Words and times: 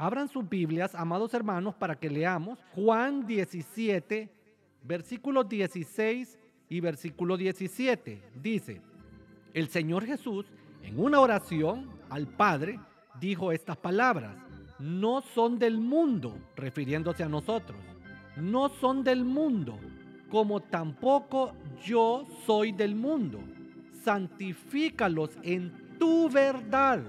Abran 0.00 0.28
sus 0.28 0.48
Biblias, 0.48 0.94
amados 0.94 1.34
hermanos, 1.34 1.74
para 1.74 1.94
que 1.94 2.08
leamos 2.08 2.58
Juan 2.74 3.26
17, 3.26 4.30
versículos 4.82 5.46
16 5.46 6.38
y 6.70 6.80
versículo 6.80 7.36
17. 7.36 8.22
Dice, 8.40 8.80
el 9.52 9.68
Señor 9.68 10.06
Jesús 10.06 10.46
en 10.82 10.98
una 10.98 11.20
oración 11.20 11.90
al 12.08 12.26
Padre 12.26 12.80
dijo 13.20 13.52
estas 13.52 13.76
palabras, 13.76 14.34
no 14.78 15.20
son 15.20 15.58
del 15.58 15.76
mundo, 15.76 16.34
refiriéndose 16.56 17.22
a 17.22 17.28
nosotros, 17.28 17.76
no 18.36 18.70
son 18.70 19.04
del 19.04 19.22
mundo, 19.22 19.78
como 20.30 20.60
tampoco 20.60 21.52
yo 21.84 22.26
soy 22.46 22.72
del 22.72 22.94
mundo. 22.94 23.38
Santifícalos 24.02 25.36
en 25.42 25.98
tu 25.98 26.30
verdad. 26.30 27.02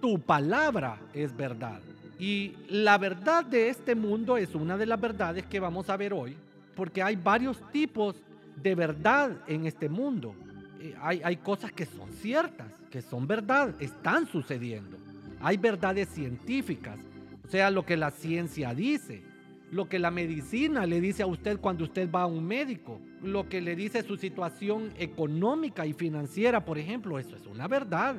Tu 0.00 0.20
palabra 0.20 1.00
es 1.12 1.36
verdad. 1.36 1.80
Y 2.18 2.52
la 2.68 2.96
verdad 2.98 3.44
de 3.44 3.68
este 3.68 3.94
mundo 3.94 4.36
es 4.36 4.54
una 4.54 4.76
de 4.76 4.86
las 4.86 5.00
verdades 5.00 5.44
que 5.46 5.60
vamos 5.60 5.90
a 5.90 5.96
ver 5.96 6.12
hoy, 6.12 6.36
porque 6.76 7.02
hay 7.02 7.16
varios 7.16 7.58
tipos 7.72 8.16
de 8.62 8.74
verdad 8.74 9.32
en 9.46 9.66
este 9.66 9.88
mundo. 9.88 10.34
Eh, 10.80 10.94
hay, 11.00 11.20
hay 11.24 11.36
cosas 11.36 11.72
que 11.72 11.86
son 11.86 12.12
ciertas, 12.12 12.68
que 12.90 13.02
son 13.02 13.26
verdad, 13.26 13.74
están 13.80 14.26
sucediendo. 14.26 14.96
Hay 15.40 15.56
verdades 15.56 16.08
científicas, 16.08 16.98
o 17.44 17.48
sea, 17.48 17.70
lo 17.70 17.84
que 17.84 17.96
la 17.96 18.10
ciencia 18.10 18.72
dice, 18.74 19.22
lo 19.70 19.88
que 19.88 19.98
la 19.98 20.10
medicina 20.10 20.86
le 20.86 21.00
dice 21.00 21.24
a 21.24 21.26
usted 21.26 21.58
cuando 21.58 21.84
usted 21.84 22.10
va 22.10 22.22
a 22.22 22.26
un 22.26 22.46
médico, 22.46 23.00
lo 23.22 23.48
que 23.48 23.60
le 23.60 23.74
dice 23.74 24.02
su 24.02 24.16
situación 24.16 24.92
económica 24.98 25.84
y 25.84 25.92
financiera, 25.92 26.64
por 26.64 26.78
ejemplo, 26.78 27.18
eso 27.18 27.34
es 27.36 27.46
una 27.46 27.66
verdad. 27.66 28.16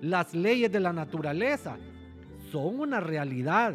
Las 0.00 0.34
leyes 0.34 0.72
de 0.72 0.80
la 0.80 0.92
naturaleza, 0.92 1.76
son 2.50 2.80
una 2.80 3.00
realidad, 3.00 3.74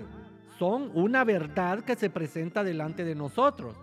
son 0.59 0.91
una 0.93 1.23
verdad 1.23 1.83
que 1.83 1.95
se 1.95 2.09
presenta 2.09 2.63
delante 2.63 3.03
de 3.03 3.15
nosotros. 3.15 3.75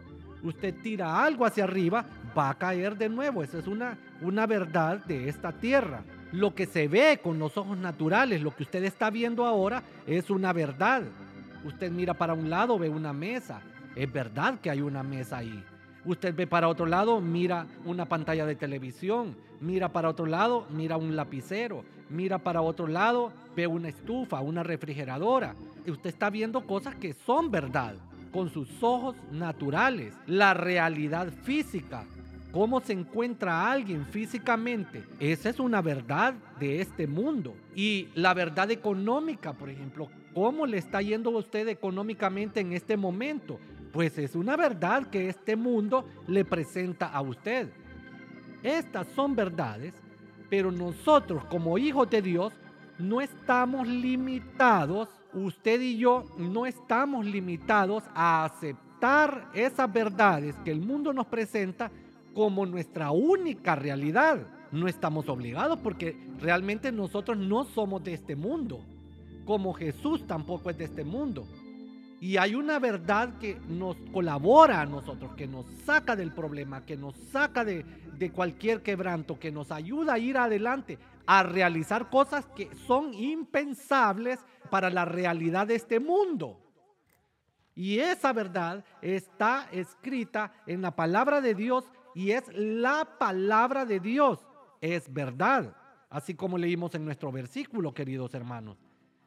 Usted 0.42 0.74
tira 0.82 1.22
algo 1.22 1.44
hacia 1.44 1.64
arriba, 1.64 2.04
va 2.36 2.50
a 2.50 2.54
caer 2.54 2.96
de 2.96 3.08
nuevo. 3.08 3.42
Esa 3.42 3.58
es 3.58 3.66
una, 3.66 3.98
una 4.22 4.46
verdad 4.46 5.04
de 5.04 5.28
esta 5.28 5.52
tierra. 5.52 6.02
Lo 6.32 6.54
que 6.54 6.66
se 6.66 6.88
ve 6.88 7.20
con 7.22 7.38
los 7.38 7.56
ojos 7.58 7.76
naturales, 7.76 8.40
lo 8.40 8.54
que 8.54 8.62
usted 8.62 8.84
está 8.84 9.10
viendo 9.10 9.44
ahora, 9.44 9.82
es 10.06 10.30
una 10.30 10.52
verdad. 10.52 11.02
Usted 11.64 11.90
mira 11.90 12.14
para 12.14 12.34
un 12.34 12.48
lado, 12.48 12.78
ve 12.78 12.88
una 12.88 13.12
mesa. 13.12 13.60
Es 13.94 14.10
verdad 14.10 14.60
que 14.60 14.70
hay 14.70 14.80
una 14.80 15.02
mesa 15.02 15.38
ahí. 15.38 15.62
Usted 16.04 16.34
ve 16.34 16.46
para 16.46 16.68
otro 16.68 16.86
lado, 16.86 17.20
mira 17.20 17.66
una 17.84 18.06
pantalla 18.06 18.46
de 18.46 18.54
televisión. 18.54 19.36
Mira 19.60 19.90
para 19.90 20.08
otro 20.08 20.26
lado, 20.26 20.66
mira 20.70 20.96
un 20.96 21.14
lapicero. 21.14 21.84
Mira 22.08 22.38
para 22.38 22.62
otro 22.62 22.86
lado, 22.86 23.32
ve 23.54 23.66
una 23.66 23.88
estufa, 23.88 24.40
una 24.40 24.62
refrigeradora. 24.62 25.54
Usted 25.86 26.10
está 26.10 26.30
viendo 26.30 26.66
cosas 26.66 26.94
que 26.94 27.12
son 27.12 27.50
verdad, 27.50 27.94
con 28.32 28.48
sus 28.48 28.68
ojos 28.82 29.16
naturales. 29.30 30.14
La 30.26 30.54
realidad 30.54 31.30
física. 31.42 32.04
Cómo 32.52 32.80
se 32.80 32.94
encuentra 32.94 33.70
alguien 33.70 34.06
físicamente. 34.06 35.04
Esa 35.20 35.50
es 35.50 35.60
una 35.60 35.82
verdad 35.82 36.34
de 36.58 36.80
este 36.80 37.06
mundo. 37.06 37.54
Y 37.76 38.08
la 38.14 38.34
verdad 38.34 38.70
económica, 38.70 39.52
por 39.52 39.68
ejemplo. 39.68 40.08
¿Cómo 40.34 40.64
le 40.64 40.78
está 40.78 41.02
yendo 41.02 41.30
a 41.30 41.38
usted 41.38 41.68
económicamente 41.68 42.60
en 42.60 42.72
este 42.72 42.96
momento? 42.96 43.58
Pues 43.92 44.16
es 44.18 44.36
una 44.36 44.56
verdad 44.56 45.08
que 45.08 45.28
este 45.28 45.56
mundo 45.56 46.04
le 46.28 46.44
presenta 46.44 47.08
a 47.08 47.20
usted. 47.20 47.68
Estas 48.62 49.08
son 49.08 49.34
verdades, 49.34 49.94
pero 50.48 50.70
nosotros 50.70 51.44
como 51.46 51.76
hijos 51.78 52.08
de 52.10 52.22
Dios 52.22 52.52
no 52.98 53.20
estamos 53.20 53.88
limitados, 53.88 55.08
usted 55.32 55.80
y 55.80 55.96
yo 55.96 56.24
no 56.38 56.66
estamos 56.66 57.24
limitados 57.24 58.04
a 58.14 58.44
aceptar 58.44 59.50
esas 59.54 59.90
verdades 59.92 60.54
que 60.64 60.70
el 60.70 60.80
mundo 60.80 61.12
nos 61.12 61.26
presenta 61.26 61.90
como 62.34 62.66
nuestra 62.66 63.10
única 63.10 63.74
realidad. 63.74 64.46
No 64.70 64.86
estamos 64.86 65.28
obligados 65.28 65.78
porque 65.80 66.16
realmente 66.40 66.92
nosotros 66.92 67.36
no 67.38 67.64
somos 67.64 68.04
de 68.04 68.14
este 68.14 68.36
mundo, 68.36 68.84
como 69.44 69.72
Jesús 69.72 70.26
tampoco 70.26 70.70
es 70.70 70.78
de 70.78 70.84
este 70.84 71.02
mundo. 71.02 71.46
Y 72.20 72.36
hay 72.36 72.54
una 72.54 72.78
verdad 72.78 73.38
que 73.38 73.58
nos 73.66 73.96
colabora 74.12 74.82
a 74.82 74.86
nosotros, 74.86 75.32
que 75.36 75.46
nos 75.46 75.64
saca 75.86 76.14
del 76.14 76.32
problema, 76.32 76.84
que 76.84 76.94
nos 76.94 77.16
saca 77.16 77.64
de, 77.64 77.82
cualquier 78.34 78.82
quebranto, 78.82 79.38
que 79.38 79.50
nos 79.50 79.72
ayuda 79.72 80.12
a 80.12 80.18
ir 80.18 80.36
adelante, 80.36 80.98
a 81.26 81.42
realizar 81.42 82.10
cosas 82.10 82.44
que 82.54 82.74
son 82.86 83.14
impensables 83.14 84.38
para 84.68 84.90
la 84.90 85.06
realidad 85.06 85.66
de 85.66 85.76
este 85.76 85.98
mundo. 85.98 86.60
Y 87.74 88.00
esa 88.00 88.34
verdad 88.34 88.84
está 89.00 89.68
escrita 89.72 90.52
en 90.66 90.82
la 90.82 90.94
palabra 90.94 91.40
de 91.40 91.54
Dios 91.54 91.90
y 92.14 92.32
es 92.32 92.44
la 92.54 93.16
palabra 93.18 93.86
de 93.86 93.98
Dios. 93.98 94.40
Es 94.82 95.10
verdad, 95.10 95.74
así 96.10 96.34
como 96.34 96.58
leímos 96.58 96.94
en 96.94 97.06
nuestro 97.06 97.32
versículo, 97.32 97.94
queridos 97.94 98.34
hermanos. 98.34 98.76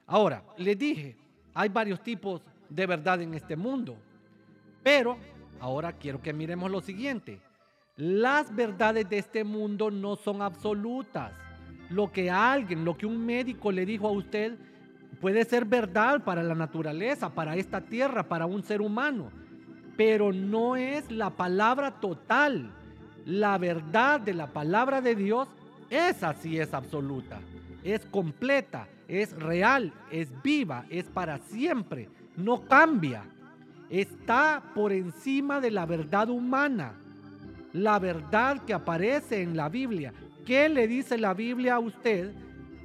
Ahora, 0.05 0.43
les 0.57 0.77
dije, 0.77 1.17
hay 1.55 1.69
varios 1.69 2.03
tipos 2.03 2.43
de 2.73 2.87
verdad 2.87 3.21
en 3.21 3.33
este 3.33 3.55
mundo. 3.55 3.95
Pero 4.81 5.17
ahora 5.59 5.93
quiero 5.93 6.21
que 6.21 6.33
miremos 6.33 6.71
lo 6.71 6.81
siguiente. 6.81 7.39
Las 7.95 8.53
verdades 8.53 9.07
de 9.09 9.19
este 9.19 9.43
mundo 9.43 9.91
no 9.91 10.15
son 10.15 10.41
absolutas. 10.41 11.31
Lo 11.89 12.11
que 12.11 12.31
alguien, 12.31 12.83
lo 12.83 12.97
que 12.97 13.05
un 13.05 13.23
médico 13.23 13.71
le 13.71 13.85
dijo 13.85 14.07
a 14.07 14.11
usted 14.11 14.57
puede 15.21 15.45
ser 15.45 15.65
verdad 15.65 16.23
para 16.23 16.41
la 16.41 16.55
naturaleza, 16.55 17.29
para 17.29 17.55
esta 17.55 17.81
tierra, 17.81 18.23
para 18.23 18.47
un 18.47 18.63
ser 18.63 18.81
humano, 18.81 19.31
pero 19.95 20.33
no 20.33 20.75
es 20.75 21.09
la 21.11 21.29
palabra 21.29 21.99
total. 21.99 22.71
La 23.25 23.57
verdad 23.57 24.19
de 24.19 24.33
la 24.33 24.47
palabra 24.47 25.01
de 25.01 25.15
Dios, 25.15 25.47
esa 25.89 26.33
sí 26.33 26.59
es 26.59 26.73
absoluta, 26.73 27.39
es 27.83 28.05
completa, 28.07 28.87
es 29.07 29.33
real, 29.33 29.93
es 30.11 30.29
viva, 30.41 30.85
es 30.89 31.05
para 31.05 31.37
siempre 31.37 32.09
no 32.35 32.61
cambia. 32.65 33.25
Está 33.89 34.63
por 34.73 34.91
encima 34.91 35.59
de 35.59 35.71
la 35.71 35.85
verdad 35.85 36.29
humana, 36.29 36.93
la 37.73 37.99
verdad 37.99 38.63
que 38.65 38.73
aparece 38.73 39.41
en 39.41 39.55
la 39.55 39.69
Biblia. 39.69 40.13
¿Qué 40.45 40.67
le 40.69 40.87
dice 40.87 41.17
la 41.17 41.33
Biblia 41.33 41.75
a 41.75 41.79
usted 41.79 42.33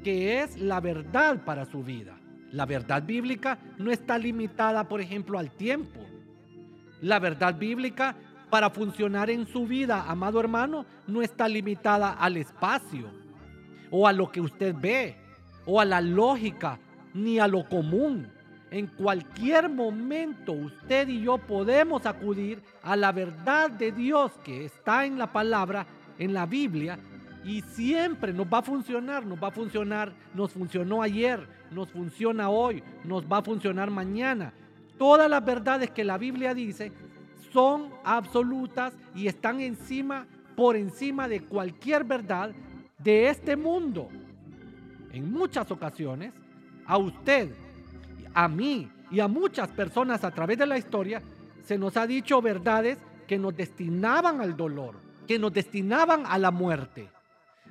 que 0.04 0.42
es 0.42 0.60
la 0.60 0.80
verdad 0.80 1.44
para 1.44 1.64
su 1.64 1.82
vida? 1.82 2.18
La 2.52 2.66
verdad 2.66 3.02
bíblica 3.02 3.58
no 3.78 3.90
está 3.90 4.16
limitada, 4.18 4.84
por 4.88 5.00
ejemplo, 5.00 5.38
al 5.38 5.50
tiempo. 5.50 6.00
La 7.00 7.18
verdad 7.18 7.54
bíblica 7.54 8.16
para 8.50 8.70
funcionar 8.70 9.28
en 9.28 9.46
su 9.46 9.66
vida, 9.66 10.04
amado 10.08 10.40
hermano, 10.40 10.86
no 11.06 11.20
está 11.20 11.48
limitada 11.48 12.12
al 12.12 12.36
espacio 12.36 13.10
o 13.90 14.06
a 14.06 14.12
lo 14.12 14.30
que 14.30 14.40
usted 14.40 14.74
ve 14.74 15.16
o 15.66 15.80
a 15.80 15.84
la 15.84 16.00
lógica 16.00 16.78
ni 17.12 17.38
a 17.38 17.46
lo 17.46 17.68
común. 17.68 18.28
En 18.70 18.86
cualquier 18.86 19.68
momento 19.68 20.52
usted 20.52 21.08
y 21.08 21.22
yo 21.22 21.38
podemos 21.38 22.04
acudir 22.04 22.62
a 22.82 22.96
la 22.96 23.12
verdad 23.12 23.70
de 23.70 23.92
Dios 23.92 24.32
que 24.44 24.66
está 24.66 25.06
en 25.06 25.18
la 25.18 25.32
palabra, 25.32 25.86
en 26.18 26.34
la 26.34 26.44
Biblia, 26.44 26.98
y 27.44 27.62
siempre 27.62 28.32
nos 28.32 28.46
va 28.46 28.58
a 28.58 28.62
funcionar, 28.62 29.24
nos 29.24 29.42
va 29.42 29.48
a 29.48 29.52
funcionar, 29.52 30.12
nos 30.34 30.52
funcionó 30.52 31.00
ayer, 31.00 31.46
nos 31.70 31.88
funciona 31.88 32.50
hoy, 32.50 32.82
nos 33.04 33.24
va 33.24 33.38
a 33.38 33.42
funcionar 33.42 33.90
mañana. 33.90 34.52
Todas 34.98 35.30
las 35.30 35.44
verdades 35.44 35.90
que 35.90 36.04
la 36.04 36.18
Biblia 36.18 36.52
dice 36.52 36.92
son 37.52 37.90
absolutas 38.04 38.92
y 39.14 39.28
están 39.28 39.60
encima, 39.60 40.26
por 40.56 40.76
encima 40.76 41.26
de 41.26 41.40
cualquier 41.40 42.04
verdad 42.04 42.50
de 42.98 43.28
este 43.28 43.56
mundo. 43.56 44.08
En 45.12 45.32
muchas 45.32 45.70
ocasiones, 45.70 46.34
a 46.84 46.98
usted 46.98 47.50
a 48.34 48.48
mí 48.48 48.90
y 49.10 49.20
a 49.20 49.28
muchas 49.28 49.68
personas 49.68 50.24
a 50.24 50.30
través 50.30 50.58
de 50.58 50.66
la 50.66 50.78
historia, 50.78 51.22
se 51.64 51.78
nos 51.78 51.96
ha 51.96 52.06
dicho 52.06 52.40
verdades 52.40 52.98
que 53.26 53.38
nos 53.38 53.56
destinaban 53.56 54.40
al 54.40 54.56
dolor, 54.56 54.96
que 55.26 55.38
nos 55.38 55.52
destinaban 55.52 56.24
a 56.26 56.38
la 56.38 56.50
muerte, 56.50 57.08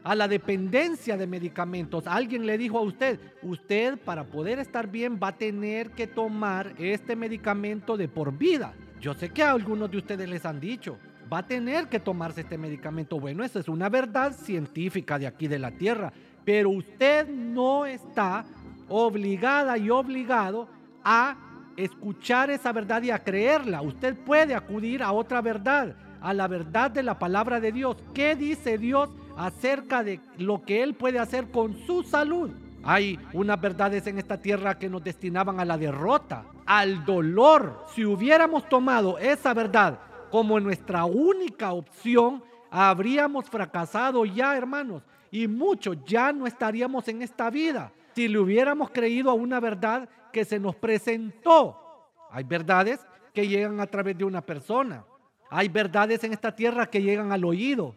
a 0.03 0.15
la 0.15 0.27
dependencia 0.27 1.17
de 1.17 1.27
medicamentos. 1.27 2.05
Alguien 2.07 2.45
le 2.45 2.57
dijo 2.57 2.77
a 2.77 2.81
usted, 2.81 3.19
usted 3.41 3.97
para 3.97 4.23
poder 4.23 4.59
estar 4.59 4.87
bien 4.87 5.19
va 5.21 5.29
a 5.29 5.37
tener 5.37 5.91
que 5.91 6.07
tomar 6.07 6.73
este 6.77 7.15
medicamento 7.15 7.97
de 7.97 8.07
por 8.07 8.37
vida. 8.37 8.73
Yo 9.01 9.13
sé 9.13 9.29
que 9.29 9.43
a 9.43 9.51
algunos 9.51 9.91
de 9.91 9.97
ustedes 9.97 10.29
les 10.29 10.45
han 10.45 10.59
dicho, 10.59 10.97
va 11.31 11.39
a 11.39 11.47
tener 11.47 11.87
que 11.87 11.99
tomarse 11.99 12.41
este 12.41 12.57
medicamento. 12.57 13.19
Bueno, 13.19 13.43
esa 13.43 13.59
es 13.59 13.67
una 13.67 13.89
verdad 13.89 14.33
científica 14.33 15.19
de 15.19 15.27
aquí 15.27 15.47
de 15.47 15.59
la 15.59 15.71
Tierra, 15.71 16.11
pero 16.45 16.69
usted 16.69 17.27
no 17.27 17.85
está 17.85 18.45
obligada 18.89 19.77
y 19.77 19.89
obligado 19.89 20.67
a 21.03 21.35
escuchar 21.77 22.49
esa 22.49 22.71
verdad 22.71 23.01
y 23.03 23.11
a 23.11 23.23
creerla. 23.23 23.81
Usted 23.81 24.15
puede 24.15 24.55
acudir 24.55 25.03
a 25.03 25.11
otra 25.11 25.41
verdad, 25.41 25.95
a 26.21 26.33
la 26.33 26.47
verdad 26.47 26.91
de 26.91 27.03
la 27.03 27.19
palabra 27.19 27.59
de 27.59 27.71
Dios. 27.71 27.97
¿Qué 28.13 28.35
dice 28.35 28.77
Dios 28.77 29.09
acerca 29.37 30.03
de 30.03 30.19
lo 30.37 30.63
que 30.63 30.83
Él 30.83 30.95
puede 30.95 31.19
hacer 31.19 31.49
con 31.51 31.77
su 31.85 32.03
salud? 32.03 32.49
Hay 32.83 33.19
unas 33.33 33.59
verdades 33.59 34.07
en 34.07 34.17
esta 34.17 34.37
tierra 34.37 34.77
que 34.77 34.89
nos 34.89 35.03
destinaban 35.03 35.59
a 35.59 35.65
la 35.65 35.77
derrota, 35.77 36.45
al 36.65 37.05
dolor. 37.05 37.85
Si 37.93 38.05
hubiéramos 38.05 38.67
tomado 38.69 39.17
esa 39.17 39.53
verdad 39.53 39.99
como 40.31 40.59
nuestra 40.59 41.05
única 41.05 41.73
opción, 41.73 42.43
habríamos 42.71 43.45
fracasado 43.45 44.25
ya, 44.25 44.55
hermanos, 44.55 45.03
y 45.31 45.47
muchos 45.47 45.97
ya 46.05 46.31
no 46.31 46.47
estaríamos 46.47 47.07
en 47.07 47.21
esta 47.21 47.49
vida 47.49 47.91
si 48.17 48.27
le 48.27 48.39
hubiéramos 48.39 48.89
creído 48.89 49.29
a 49.29 49.35
una 49.35 49.59
verdad 49.59 50.09
que 50.33 50.43
se 50.43 50.59
nos 50.59 50.75
presentó. 50.75 51.77
Hay 52.31 52.43
verdades 52.43 52.99
que 53.31 53.47
llegan 53.47 53.79
a 53.79 53.85
través 53.85 54.17
de 54.17 54.23
una 54.23 54.41
persona. 54.41 55.05
Hay 55.51 55.69
verdades 55.69 56.23
en 56.23 56.33
esta 56.33 56.51
tierra 56.55 56.87
que 56.87 56.99
llegan 56.99 57.31
al 57.31 57.45
oído, 57.45 57.93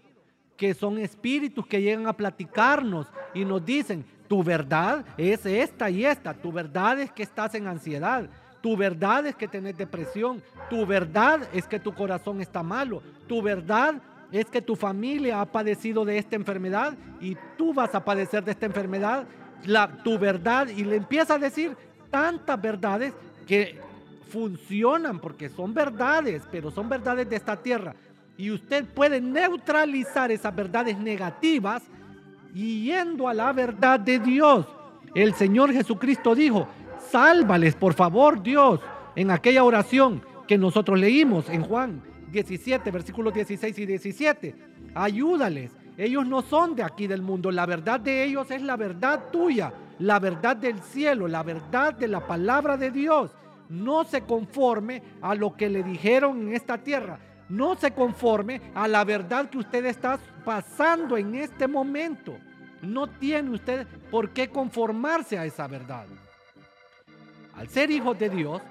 que 0.59 0.75
son 0.75 0.99
espíritus 0.99 1.67
que 1.67 1.81
llegan 1.81 2.07
a 2.07 2.13
platicarnos 2.13 3.07
y 3.33 3.47
nos 3.47 3.65
dicen, 3.65 4.05
tu 4.29 4.45
verdad 4.45 5.07
es 5.17 5.47
esta 5.47 5.89
y 5.89 6.05
esta, 6.05 6.35
tu 6.35 6.53
verdad 6.53 7.01
es 7.01 7.11
que 7.13 7.23
estás 7.23 7.55
en 7.55 7.67
ansiedad, 7.67 8.29
tu 8.61 8.77
verdad 8.77 9.27
es 9.27 9.35
que 9.35 9.49
tenés 9.49 9.79
depresión, 9.79 10.43
tu 10.69 10.85
verdad 10.85 11.49
es 11.55 11.67
que 11.67 11.81
tu 11.81 11.95
corazón 11.95 12.43
está 12.43 12.63
malo, 12.63 13.03
tu 13.27 13.41
verdad 13.41 14.03
es 14.33 14.45
que 14.47 14.61
tu 14.61 14.77
familia 14.77 15.41
ha 15.41 15.47
padecido 15.47 16.05
de 16.05 16.19
esta 16.19 16.37
enfermedad 16.37 16.93
y 17.23 17.39
tú 17.57 17.73
vas 17.73 17.95
a 17.95 18.05
padecer 18.05 18.45
de 18.45 18.53
esta 18.53 18.67
enfermedad, 18.67 19.27
la, 19.65 19.89
tu 20.03 20.19
verdad, 20.19 20.69
y 20.69 20.85
le 20.85 20.97
empieza 20.97 21.35
a 21.35 21.39
decir 21.39 21.77
tantas 22.11 22.61
verdades 22.61 23.13
que 23.47 23.79
funcionan 24.31 25.19
porque 25.19 25.49
son 25.49 25.75
verdades, 25.75 26.43
pero 26.51 26.71
son 26.71 26.89
verdades 26.89 27.29
de 27.29 27.37
esta 27.37 27.57
tierra. 27.57 27.95
Y 28.37 28.51
usted 28.51 28.87
puede 28.87 29.21
neutralizar 29.21 30.31
esas 30.31 30.55
verdades 30.55 30.99
negativas 30.99 31.83
y 32.55 32.85
yendo 32.85 33.29
a 33.29 33.35
la 33.35 33.53
verdad 33.53 34.01
de 34.01 34.19
Dios. 34.19 34.67
El 35.15 35.35
Señor 35.35 35.73
Jesucristo 35.73 36.35
dijo, 36.35 36.69
sálvales 37.11 37.75
por 37.75 37.95
favor 37.95 38.43
Dios 38.43 38.81
en 39.17 39.31
aquella 39.31 39.65
oración 39.65 40.23
que 40.47 40.57
nosotros 40.57 40.99
leímos 40.99 41.49
en 41.49 41.63
Juan 41.63 42.03
17, 42.31 42.91
versículos 42.91 43.35
16 43.35 43.79
y 43.79 43.87
17. 43.87 44.55
Ayúdales. 44.95 45.73
Ellos 46.01 46.27
no 46.27 46.41
son 46.41 46.75
de 46.75 46.83
aquí 46.83 47.07
del 47.07 47.21
mundo. 47.21 47.51
La 47.51 47.67
verdad 47.67 48.01
de 48.01 48.25
ellos 48.25 48.51
es 48.51 48.63
la 48.63 48.79
verdad 48.79 49.25
tuya, 49.31 49.71
la 49.99 50.19
verdad 50.19 50.57
del 50.57 50.81
cielo, 50.81 51.29
la 51.29 51.43
verdad 51.43 51.93
de 51.93 52.09
la 52.09 52.27
palabra 52.27 52.79
de 52.79 52.91
Dios. 52.91 53.33
No 53.69 54.05
se 54.05 54.23
conforme 54.23 55.03
a 55.21 55.35
lo 55.35 55.55
que 55.55 55.69
le 55.69 55.83
dijeron 55.83 56.41
en 56.41 56.55
esta 56.55 56.79
tierra. 56.79 57.19
No 57.51 57.75
se 57.75 57.91
conforme 57.91 58.63
a 58.75 58.89
la 58.89 59.05
verdad 59.05 59.51
que 59.51 59.59
usted 59.59 59.85
está 59.85 60.19
pasando 60.43 61.19
en 61.19 61.35
este 61.35 61.69
momento. 61.69 62.35
No 62.81 63.07
tiene 63.07 63.51
usted 63.51 63.87
por 64.11 64.31
qué 64.31 64.49
conformarse 64.49 65.39
a 65.39 65.45
esa 65.45 65.69
verdad. 65.69 66.07
Al 67.55 67.69
ser 67.69 67.91
hijos 67.91 68.19
de 68.19 68.31
Dios, 68.31 68.63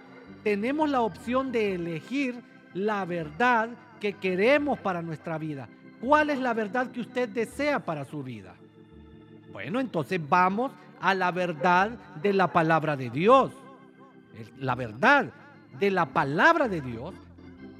tenemos 0.44 0.90
la 0.90 1.02
opción 1.02 1.52
de 1.52 1.76
elegir 1.76 2.42
la 2.74 3.06
verdad 3.06 3.70
que 4.00 4.14
queremos 4.14 4.80
para 4.80 5.04
nuestra 5.04 5.38
vida. 5.38 5.70
¿Cuál 6.02 6.30
es 6.30 6.40
la 6.40 6.54
verdad 6.54 6.92
que 6.92 7.02
usted 7.02 7.30
desea 7.30 7.80
para 7.80 8.06
su 8.06 8.24
vida? 8.24 8.56
Bueno, 9.52 9.80
entonces 9.80 10.22
vamos 10.28 10.72
a 11.02 11.14
la 11.14 11.32
verdad 11.32 11.92
de 12.22 12.34
la 12.34 12.52
palabra 12.52 12.96
de 12.96 13.10
Dios. 13.10 13.52
La 14.58 14.76
verdad 14.76 15.32
de 15.80 15.92
la 15.92 16.06
palabra 16.08 16.68
de 16.68 16.82
Dios 16.82 17.14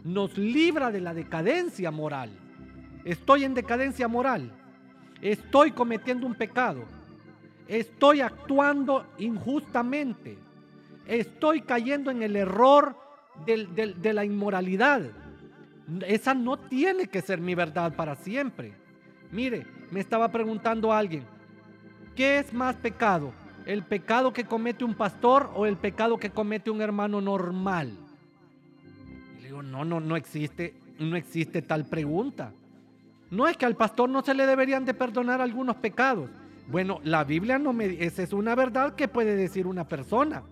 nos 0.04 0.38
libra 0.38 0.92
de 0.92 1.02
la 1.02 1.14
decadencia 1.14 1.92
moral. 1.92 2.32
Estoy 3.06 3.46
en 3.46 3.54
decadencia 3.54 4.08
moral. 4.08 4.52
Estoy 5.22 5.72
cometiendo 5.72 6.26
un 6.28 6.36
pecado. 6.36 6.84
Estoy 7.68 8.22
actuando 8.22 9.06
injustamente. 9.18 10.38
Estoy 11.08 11.62
cayendo 11.62 12.12
en 12.12 12.24
el 12.24 12.36
error 12.36 12.98
de 13.46 14.14
la 14.14 14.26
inmoralidad. 14.26 15.02
Esa 16.06 16.34
no 16.34 16.58
tiene 16.58 17.08
que 17.08 17.22
ser 17.22 17.40
mi 17.40 17.56
verdad 17.56 17.96
para 17.96 18.16
siempre. 18.16 18.74
Mire, 19.32 19.66
me 19.92 20.00
estaba 20.00 20.30
preguntando 20.30 20.94
alguien, 20.94 21.24
¿qué 22.16 22.40
es 22.40 22.54
más 22.54 22.76
pecado? 22.76 23.34
¿El 23.66 23.84
pecado 23.84 24.34
que 24.34 24.46
comete 24.46 24.84
un 24.84 24.96
pastor 24.96 25.52
o 25.56 25.66
el 25.66 25.78
pecado 25.78 26.18
que 26.18 26.32
comete 26.32 26.72
un 26.72 26.82
hermano 26.82 27.22
normal? 27.22 27.98
Y 29.38 29.42
le 29.42 29.48
digo, 29.48 29.62
no, 29.62 29.86
no, 29.86 30.00
no 30.00 30.16
existe, 30.16 30.76
no 31.00 31.16
existe 31.16 31.62
tal 31.62 31.86
pregunta. 31.86 32.54
No 33.32 33.48
es 33.48 33.58
que 33.58 33.66
al 33.66 33.76
pastor 33.76 34.10
no 34.10 34.24
se 34.24 34.34
le 34.34 34.48
deberían 34.48 34.86
de 34.86 34.94
perdonar 34.94 35.42
algunos 35.42 35.76
pecados. 35.78 36.30
Bueno, 36.68 37.00
la 37.04 37.24
Biblia 37.24 37.58
no 37.60 37.74
me 37.74 38.04
esa 38.04 38.24
es 38.24 38.34
una 38.34 38.56
verdad 38.56 38.96
que 38.96 39.08
puede 39.08 39.36
decir 39.36 39.68
una 39.68 39.88
persona. 39.88 40.44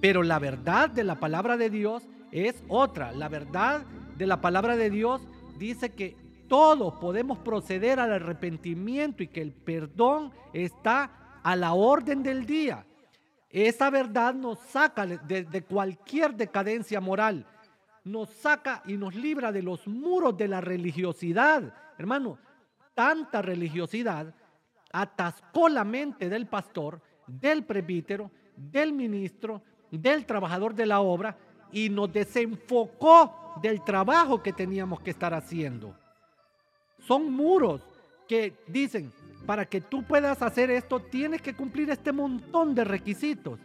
Pero 0.00 0.22
la 0.22 0.38
verdad 0.38 0.90
de 0.90 1.04
la 1.04 1.18
palabra 1.18 1.56
de 1.56 1.70
Dios 1.70 2.02
es 2.34 2.64
otra. 2.66 3.12
La 3.12 3.28
verdad 3.28 3.86
de 4.16 4.26
la 4.26 4.40
palabra 4.40 4.76
de 4.76 4.90
Dios 4.90 5.22
dice 5.56 5.92
que 5.92 6.16
todos 6.48 6.94
podemos 6.94 7.38
proceder 7.38 8.00
al 8.00 8.12
arrepentimiento 8.12 9.22
y 9.22 9.28
que 9.28 9.40
el 9.40 9.52
perdón 9.52 10.32
está 10.52 11.40
a 11.44 11.54
la 11.54 11.74
orden 11.74 12.24
del 12.24 12.44
día. 12.44 12.84
Esa 13.48 13.88
verdad 13.88 14.34
nos 14.34 14.58
saca 14.58 15.06
de, 15.06 15.62
cualquier 15.62 16.34
decadencia 16.34 17.00
moral, 17.00 17.46
nos 18.02 18.30
saca 18.30 18.82
y 18.84 18.96
nos 18.96 19.14
libra 19.14 19.52
de 19.52 19.62
los 19.62 19.86
muros 19.86 20.36
de 20.36 20.48
la 20.48 20.60
religiosidad. 20.60 21.72
Hermano, 21.96 22.38
tanta 22.94 23.42
religiosidad 23.42 24.34
atascó 24.92 25.68
la 25.68 25.84
mente 25.84 26.28
del 26.28 26.48
pastor, 26.48 27.00
del 27.28 27.64
presbítero, 27.64 28.32
del 28.56 28.92
ministro, 28.92 29.62
del 29.92 30.26
trabajador 30.26 30.74
de 30.74 30.86
la 30.86 31.00
obra 31.00 31.38
y 31.74 31.90
nos 31.90 32.10
desenfocó 32.10 33.58
del 33.60 33.82
trabajo 33.82 34.42
que 34.42 34.52
teníamos 34.52 35.00
que 35.00 35.10
estar 35.10 35.34
haciendo. 35.34 35.94
Son 37.00 37.30
muros 37.30 37.82
que 38.26 38.54
dicen, 38.66 39.12
para 39.44 39.66
que 39.66 39.82
tú 39.82 40.02
puedas 40.02 40.40
hacer 40.40 40.70
esto, 40.70 41.00
tienes 41.00 41.42
que 41.42 41.54
cumplir 41.54 41.90
este 41.90 42.12
montón 42.12 42.74
de 42.74 42.84
requisitos. 42.84 43.60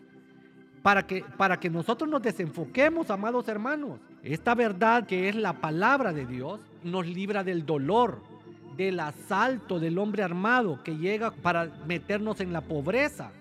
Para 0.83 1.05
que, 1.05 1.23
para 1.37 1.59
que 1.59 1.69
nosotros 1.69 2.09
nos 2.09 2.21
desenfoquemos, 2.21 3.09
amados 3.09 3.47
hermanos. 3.47 3.99
Esta 4.23 4.55
verdad 4.55 5.05
que 5.05 5.29
es 5.29 5.35
la 5.35 5.53
palabra 5.61 6.11
de 6.11 6.25
Dios 6.25 6.59
nos 6.83 7.07
libra 7.07 7.43
del 7.43 7.65
dolor, 7.65 8.21
del 8.75 8.99
asalto 8.99 9.79
del 9.79 9.97
hombre 9.97 10.23
armado 10.23 10.81
que 10.83 10.97
llega 10.97 11.31
para 11.31 11.65
meternos 11.85 12.41
en 12.41 12.53
la 12.53 12.61
pobreza 12.61 13.31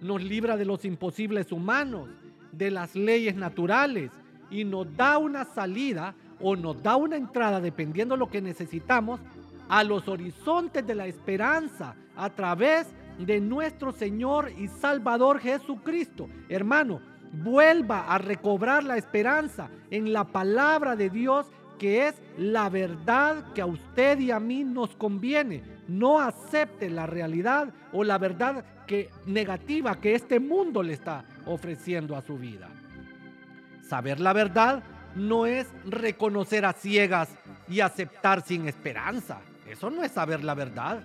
nos 0.00 0.22
libra 0.22 0.56
de 0.56 0.64
los 0.64 0.84
imposibles 0.84 1.52
humanos, 1.52 2.08
de 2.52 2.70
las 2.70 2.94
leyes 2.94 3.34
naturales 3.36 4.10
y 4.50 4.64
nos 4.64 4.94
da 4.96 5.18
una 5.18 5.44
salida 5.44 6.14
o 6.40 6.56
nos 6.56 6.82
da 6.82 6.96
una 6.96 7.16
entrada, 7.16 7.60
dependiendo 7.60 8.14
de 8.14 8.18
lo 8.18 8.30
que 8.30 8.40
necesitamos, 8.40 9.20
a 9.68 9.84
los 9.84 10.08
horizontes 10.08 10.86
de 10.86 10.94
la 10.94 11.06
esperanza 11.06 11.94
a 12.16 12.30
través 12.30 12.88
de 13.18 13.40
nuestro 13.40 13.92
Señor 13.92 14.50
y 14.58 14.68
Salvador 14.68 15.38
Jesucristo. 15.38 16.28
Hermano, 16.48 17.00
vuelva 17.32 18.12
a 18.12 18.18
recobrar 18.18 18.82
la 18.82 18.96
esperanza 18.96 19.68
en 19.90 20.12
la 20.12 20.24
palabra 20.24 20.96
de 20.96 21.10
Dios 21.10 21.46
que 21.78 22.08
es 22.08 22.14
la 22.36 22.68
verdad 22.68 23.52
que 23.54 23.62
a 23.62 23.66
usted 23.66 24.18
y 24.18 24.30
a 24.30 24.38
mí 24.38 24.64
nos 24.64 24.94
conviene. 24.96 25.62
No 25.88 26.20
acepte 26.20 26.90
la 26.90 27.06
realidad 27.06 27.72
o 27.92 28.04
la 28.04 28.18
verdad 28.18 28.64
negativa 29.26 30.00
que 30.00 30.14
este 30.14 30.40
mundo 30.40 30.82
le 30.82 30.94
está 30.94 31.24
ofreciendo 31.46 32.16
a 32.16 32.22
su 32.22 32.36
vida. 32.38 32.68
Saber 33.82 34.20
la 34.20 34.32
verdad 34.32 34.82
no 35.14 35.46
es 35.46 35.66
reconocer 35.84 36.64
a 36.64 36.72
ciegas 36.72 37.28
y 37.68 37.80
aceptar 37.80 38.42
sin 38.42 38.68
esperanza. 38.68 39.40
Eso 39.68 39.90
no 39.90 40.02
es 40.02 40.12
saber 40.12 40.44
la 40.44 40.54
verdad. 40.54 41.02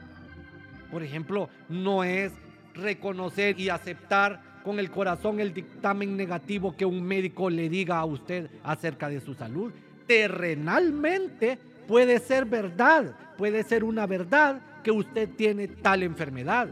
Por 0.92 1.04
ejemplo, 1.04 1.50
no 1.70 2.04
es 2.04 2.32
reconocer 2.74 3.60
y 3.60 3.70
aceptar 3.70 4.42
con 4.64 4.80
el 4.80 4.90
corazón 4.90 5.40
el 5.40 5.54
dictamen 5.54 6.18
negativo 6.18 6.76
que 6.76 6.86
un 6.86 7.04
médico 7.04 7.50
le 7.50 7.70
diga 7.70 7.98
a 7.98 8.06
usted 8.06 8.50
acerca 8.64 9.10
de 9.10 9.22
su 9.22 9.34
salud. 9.36 9.72
Terrenalmente 10.08 11.58
puede 11.88 12.20
ser 12.20 12.46
verdad, 12.46 13.16
puede 13.38 13.64
ser 13.64 13.84
una 13.84 14.08
verdad 14.08 14.62
que 14.84 14.92
usted 14.92 15.30
tiene 15.36 15.68
tal 15.68 16.04
enfermedad 16.04 16.70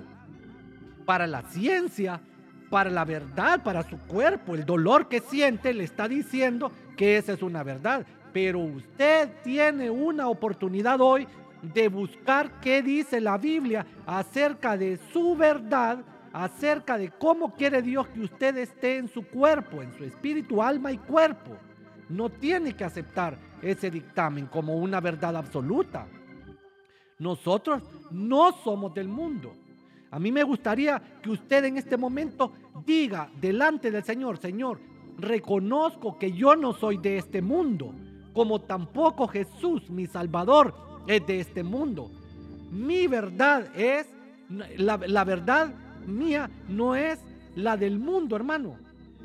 para 1.06 1.28
la 1.28 1.44
ciencia, 1.44 2.22
para 2.70 2.90
la 2.90 3.06
verdad, 3.06 3.64
para 3.64 3.84
su 3.84 3.98
cuerpo. 4.00 4.56
El 4.56 4.66
dolor 4.66 5.08
que 5.08 5.20
siente 5.20 5.74
le 5.74 5.84
está 5.84 6.08
diciendo 6.08 6.72
que 6.98 7.18
esa 7.18 7.34
es 7.34 7.42
una 7.42 7.64
verdad. 7.64 8.06
Pero 8.32 8.60
usted 8.60 9.30
tiene 9.44 9.90
una 9.90 10.28
oportunidad 10.28 11.00
hoy 11.00 11.28
de 11.62 11.88
buscar 11.88 12.60
qué 12.60 12.82
dice 12.82 13.22
la 13.22 13.38
Biblia 13.38 13.86
acerca 14.06 14.76
de 14.76 15.00
su 15.12 15.36
verdad, 15.36 16.04
acerca 16.34 16.98
de 16.98 17.10
cómo 17.10 17.54
quiere 17.54 17.82
Dios 17.82 18.08
que 18.08 18.22
usted 18.22 18.58
esté 18.58 18.98
en 18.98 19.08
su 19.08 19.26
cuerpo, 19.28 19.82
en 19.82 19.96
su 19.98 20.04
espíritu, 20.04 20.62
alma 20.62 20.92
y 20.92 20.98
cuerpo. 20.98 21.56
No 22.10 22.30
tiene 22.30 22.76
que 22.76 22.84
aceptar 22.84 23.38
ese 23.62 23.90
dictamen 23.90 24.48
como 24.48 24.76
una 24.76 25.00
verdad 25.00 25.38
absoluta. 25.38 26.08
Nosotros 27.20 27.82
no 28.12 28.52
somos 28.64 28.94
del 28.94 29.08
mundo. 29.08 29.54
A 30.14 30.20
mí 30.20 30.32
me 30.32 30.44
gustaría 30.44 31.02
que 31.24 31.32
usted 31.32 31.66
en 31.66 31.76
este 31.76 31.98
momento 31.98 32.54
diga 32.86 33.32
delante 33.42 33.90
del 33.90 34.04
Señor, 34.04 34.38
Señor, 34.38 34.80
reconozco 35.18 36.20
que 36.20 36.32
yo 36.32 36.56
no 36.56 36.72
soy 36.74 36.98
de 36.98 37.18
este 37.18 37.42
mundo, 37.42 37.96
como 38.32 38.62
tampoco 38.62 39.28
Jesús, 39.28 39.90
mi 39.90 40.06
Salvador, 40.06 40.76
es 41.08 41.26
de 41.26 41.40
este 41.40 41.64
mundo. 41.64 42.12
Mi 42.70 43.08
verdad 43.08 43.76
es, 43.76 44.08
la, 44.78 44.98
la 44.98 45.24
verdad 45.24 45.74
mía 46.06 46.48
no 46.70 46.96
es 46.96 47.20
la 47.56 47.76
del 47.76 47.98
mundo, 47.98 48.36
hermano. 48.36 48.78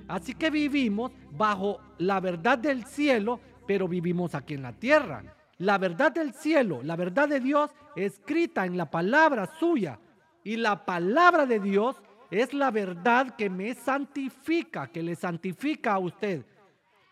Así 0.08 0.32
que 0.32 0.48
vivimos 0.48 1.12
bajo 1.32 1.80
la 1.98 2.18
verdad 2.18 2.56
del 2.56 2.86
cielo, 2.86 3.40
pero 3.66 3.88
vivimos 3.88 4.34
aquí 4.34 4.54
en 4.54 4.62
la 4.62 4.72
tierra. 4.72 5.22
La 5.58 5.76
verdad 5.76 6.12
del 6.12 6.32
cielo, 6.32 6.80
la 6.82 6.96
verdad 6.96 7.28
de 7.28 7.40
Dios, 7.40 7.72
escrita 7.94 8.64
en 8.64 8.78
la 8.78 8.90
palabra 8.90 9.50
suya. 9.60 9.98
Y 10.44 10.56
la 10.56 10.84
palabra 10.84 11.46
de 11.46 11.60
Dios 11.60 11.96
es 12.30 12.52
la 12.52 12.70
verdad 12.70 13.36
que 13.36 13.48
me 13.48 13.74
santifica, 13.74 14.88
que 14.88 15.02
le 15.02 15.16
santifica 15.16 15.94
a 15.94 15.98
usted. 15.98 16.44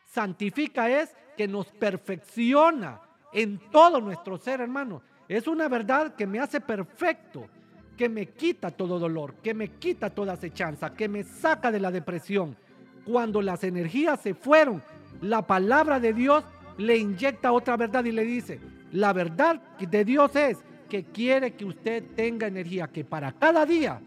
Santifica 0.05 0.89
es 0.89 1.15
que 1.37 1.49
nos 1.49 1.67
perfecciona 1.67 3.01
en 3.33 3.59
todo 3.71 4.01
nuestro 4.01 4.39
ser, 4.39 4.61
hermano. 4.61 5.03
Es 5.29 5.47
una 5.47 5.69
verdad 5.69 6.15
que 6.15 6.27
me 6.27 6.39
hace 6.39 6.61
perfecto, 6.61 7.49
que 7.97 8.09
me 8.09 8.27
quita 8.27 8.71
todo 8.71 8.99
dolor, 8.99 9.35
que 9.43 9.55
me 9.55 9.69
quita 9.73 10.11
toda 10.11 10.35
acechanza, 10.35 10.95
que 10.95 11.09
me 11.09 11.25
saca 11.25 11.71
de 11.71 11.81
la 11.81 11.91
depresión. 11.91 12.57
Cuando 13.05 13.43
las 13.43 13.65
energías 13.65 14.21
se 14.21 14.35
fueron, 14.35 14.83
la 15.21 15.47
palabra 15.47 15.99
de 15.99 16.13
Dios 16.13 16.45
le 16.79 16.97
inyecta 16.97 17.53
otra 17.53 17.77
verdad 17.77 18.05
y 18.05 18.13
le 18.13 18.25
dice, 18.25 18.61
la 18.93 19.13
verdad 19.13 19.61
de 19.79 20.05
Dios 20.05 20.37
es 20.37 20.59
que 20.89 21.05
quiere 21.05 21.55
que 21.55 21.65
usted 21.65 22.03
tenga 22.15 22.47
energía, 22.47 22.89
que 22.89 23.05
para 23.05 23.33
cada 23.33 23.67
día 23.67 24.01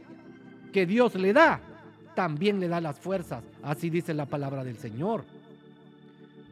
que 0.72 0.86
Dios 0.86 1.16
le 1.16 1.34
da, 1.34 1.60
también 2.16 2.60
le 2.60 2.68
da 2.68 2.82
las 2.82 3.00
fuerzas. 3.00 3.44
Así 3.64 3.90
dice 3.90 4.14
la 4.14 4.26
palabra 4.26 4.64
del 4.64 4.78
Señor. 4.78 5.24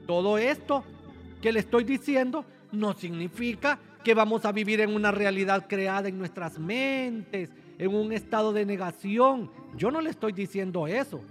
Todo 0.06 0.38
esto 0.38 0.84
que 1.42 1.52
le 1.52 1.60
estoy 1.60 1.84
diciendo 1.84 2.46
no 2.72 2.94
significa 2.94 3.80
que 4.04 4.14
vamos 4.14 4.46
a 4.46 4.52
vivir 4.52 4.82
en 4.82 4.96
una 4.96 5.12
realidad 5.12 5.66
creada 5.68 6.08
en 6.08 6.18
nuestras 6.18 6.58
mentes, 6.58 7.50
en 7.78 7.94
un 7.94 8.14
estado 8.14 8.54
de 8.54 8.66
negación. 8.66 9.52
Yo 9.76 9.92
no 9.92 10.02
le 10.02 10.10
estoy 10.10 10.32
diciendo 10.32 10.88
eso. 10.88 11.22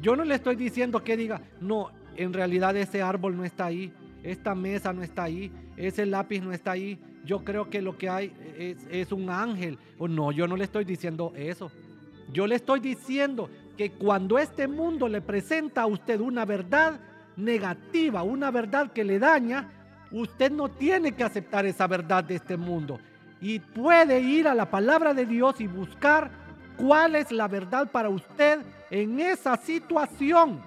Yo 0.00 0.16
no 0.16 0.24
le 0.24 0.34
estoy 0.34 0.56
diciendo 0.56 1.02
que 1.02 1.16
diga, 1.16 1.42
no, 1.60 1.90
en 2.16 2.32
realidad 2.32 2.76
ese 2.76 3.02
árbol 3.02 3.36
no 3.36 3.44
está 3.44 3.66
ahí, 3.66 3.92
esta 4.22 4.54
mesa 4.54 4.92
no 4.92 5.02
está 5.02 5.24
ahí, 5.24 5.52
ese 5.76 6.06
lápiz 6.06 6.40
no 6.40 6.52
está 6.52 6.72
ahí. 6.72 6.98
Yo 7.28 7.44
creo 7.44 7.68
que 7.68 7.80
lo 7.80 7.96
que 7.96 8.08
hay 8.08 8.32
es, 8.90 9.12
un 9.12 9.28
ángel. 9.28 9.78
O 9.98 10.08
no, 10.08 10.32
yo 10.32 10.48
no 10.48 10.56
le 10.56 10.64
estoy 10.64 10.84
diciendo 10.84 11.32
eso. 11.36 11.70
Yo 12.32 12.46
le 12.46 12.56
estoy 12.56 12.80
diciendo 12.80 13.48
que 13.76 13.92
cuando 13.92 14.38
este 14.38 14.66
mundo 14.66 15.08
le 15.08 15.20
presenta 15.20 15.82
a 15.82 15.86
usted 15.86 16.18
una 16.20 16.44
verdad 16.44 16.98
negativa, 17.36 18.22
una 18.22 18.50
verdad 18.50 18.92
que 18.92 19.04
le 19.04 19.18
daña, 19.18 19.68
Usted 20.10 20.50
no 20.50 20.68
tiene 20.68 21.12
que 21.12 21.24
aceptar 21.24 21.66
esa 21.66 21.86
verdad 21.86 22.24
de 22.24 22.36
este 22.36 22.56
mundo 22.56 22.98
y 23.40 23.58
puede 23.58 24.20
ir 24.20 24.48
a 24.48 24.54
la 24.54 24.70
palabra 24.70 25.12
de 25.12 25.26
Dios 25.26 25.60
y 25.60 25.66
buscar 25.66 26.30
cuál 26.76 27.14
es 27.14 27.30
la 27.30 27.46
verdad 27.46 27.90
para 27.90 28.08
usted 28.08 28.60
en 28.90 29.20
esa 29.20 29.56
situación. 29.56 30.60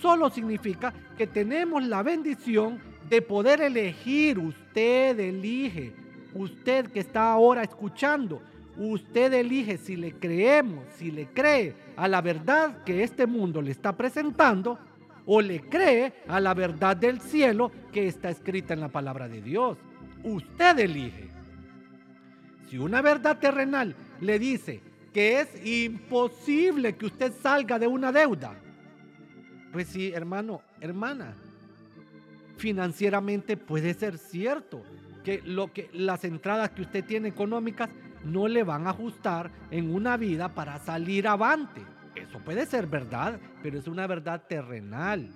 Solo 0.00 0.28
significa 0.28 0.92
que 1.16 1.26
tenemos 1.26 1.82
la 1.84 2.02
bendición 2.02 2.80
de 3.08 3.22
poder 3.22 3.62
elegir. 3.62 4.38
Usted 4.38 4.63
elige. 4.80 5.92
Usted 6.34 6.88
que 6.88 7.00
está 7.00 7.32
ahora 7.32 7.62
escuchando, 7.62 8.42
usted 8.76 9.32
elige 9.32 9.78
si 9.78 9.96
le 9.96 10.12
creemos, 10.12 10.84
si 10.96 11.10
le 11.10 11.26
cree 11.26 11.74
a 11.96 12.08
la 12.08 12.20
verdad 12.20 12.82
que 12.84 13.02
este 13.04 13.26
mundo 13.26 13.62
le 13.62 13.70
está 13.70 13.96
presentando 13.96 14.78
o 15.26 15.40
le 15.40 15.60
cree 15.60 16.12
a 16.28 16.40
la 16.40 16.54
verdad 16.54 16.96
del 16.96 17.20
cielo 17.20 17.70
que 17.92 18.08
está 18.08 18.30
escrita 18.30 18.74
en 18.74 18.80
la 18.80 18.88
palabra 18.88 19.28
de 19.28 19.40
Dios. 19.40 19.78
Usted 20.22 20.78
elige. 20.78 21.28
Si 22.68 22.78
una 22.78 23.00
verdad 23.00 23.38
terrenal 23.38 23.94
le 24.20 24.38
dice 24.38 24.80
que 25.12 25.40
es 25.40 25.66
imposible 25.66 26.96
que 26.96 27.06
usted 27.06 27.32
salga 27.40 27.78
de 27.78 27.86
una 27.86 28.10
deuda, 28.10 28.54
pues 29.72 29.88
sí, 29.88 30.12
hermano, 30.12 30.62
hermana, 30.80 31.36
financieramente 32.56 33.56
puede 33.56 33.94
ser 33.94 34.18
cierto 34.18 34.82
que, 35.24 35.42
lo 35.44 35.72
que 35.72 35.90
las 35.92 36.24
entradas 36.24 36.70
que 36.70 36.82
usted 36.82 37.04
tiene 37.04 37.28
económicas 37.28 37.90
no 38.24 38.48
le 38.48 38.62
van 38.62 38.86
a 38.86 38.90
ajustar 38.90 39.50
en 39.70 39.94
una 39.94 40.16
vida 40.16 40.54
para 40.54 40.78
salir 40.78 41.28
avante. 41.28 41.82
Eso 42.14 42.38
puede 42.38 42.66
ser 42.66 42.86
verdad, 42.86 43.38
pero 43.62 43.78
es 43.78 43.86
una 43.86 44.06
verdad 44.06 44.42
terrenal. 44.48 45.28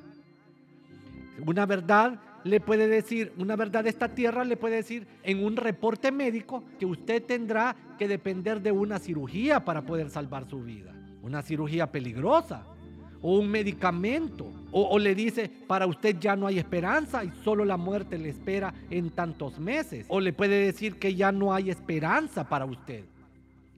Una 1.45 1.67
verdad 1.67 2.21
le 2.45 2.61
puede 2.61 2.89
decir, 2.89 3.33
una 3.37 3.57
verdad 3.57 3.85
de 3.85 3.91
esta 3.91 4.09
tierra 4.09 4.45
le 4.45 4.57
puede 4.57 4.77
decir 4.77 5.07
en 5.23 5.45
un 5.45 5.57
reporte 5.57 6.13
médico 6.13 6.65
que 6.79 6.87
usted 6.87 7.23
tendrá 7.25 7.77
que 7.99 8.09
depender 8.09 8.61
de 8.61 8.73
una 8.73 8.99
cirugía 8.99 9.65
para 9.65 9.83
poder 9.83 10.09
salvar 10.11 10.49
su 10.49 10.63
vida. 10.63 10.95
Una 11.23 11.43
cirugía 11.43 11.91
peligrosa 11.91 12.65
o 13.23 13.39
un 13.39 13.49
medicamento. 13.49 14.47
O, 14.71 14.99
le 14.99 15.15
dice, 15.15 15.51
para 15.67 15.87
usted 15.87 16.19
ya 16.19 16.37
no 16.37 16.47
hay 16.47 16.59
esperanza 16.59 17.25
y 17.25 17.31
solo 17.43 17.65
la 17.65 17.77
muerte 17.77 18.19
le 18.19 18.29
espera 18.29 18.75
en 18.91 19.11
tantos 19.11 19.59
meses. 19.59 20.05
O 20.09 20.21
le 20.21 20.33
puede 20.33 20.65
decir 20.67 20.99
que 20.99 21.15
ya 21.15 21.33
no 21.33 21.55
hay 21.55 21.71
esperanza 21.71 22.49
para 22.49 22.67
usted. 22.67 23.05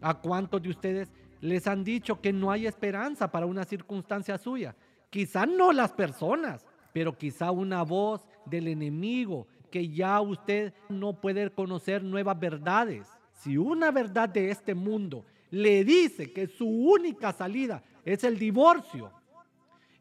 ¿A 0.00 0.14
cuántos 0.14 0.62
de 0.62 0.70
ustedes 0.70 1.08
les 1.40 1.66
han 1.66 1.84
dicho 1.84 2.20
que 2.20 2.32
no 2.32 2.50
hay 2.50 2.66
esperanza 2.66 3.30
para 3.30 3.46
una 3.46 3.64
circunstancia 3.64 4.38
suya. 4.38 4.74
Quizá 5.08 5.46
no 5.46 5.72
las 5.72 5.92
personas, 5.92 6.64
pero 6.92 7.16
quizá 7.16 7.50
una 7.50 7.82
voz 7.82 8.26
del 8.46 8.68
enemigo 8.68 9.46
que 9.70 9.88
ya 9.88 10.20
usted 10.20 10.72
no 10.88 11.20
puede 11.20 11.50
conocer 11.50 12.02
nuevas 12.02 12.38
verdades. 12.38 13.08
Si 13.32 13.56
una 13.56 13.90
verdad 13.90 14.28
de 14.28 14.50
este 14.50 14.74
mundo 14.74 15.24
le 15.50 15.84
dice 15.84 16.32
que 16.32 16.46
su 16.46 16.66
única 16.66 17.32
salida 17.32 17.82
es 18.04 18.24
el 18.24 18.38
divorcio, 18.38 19.10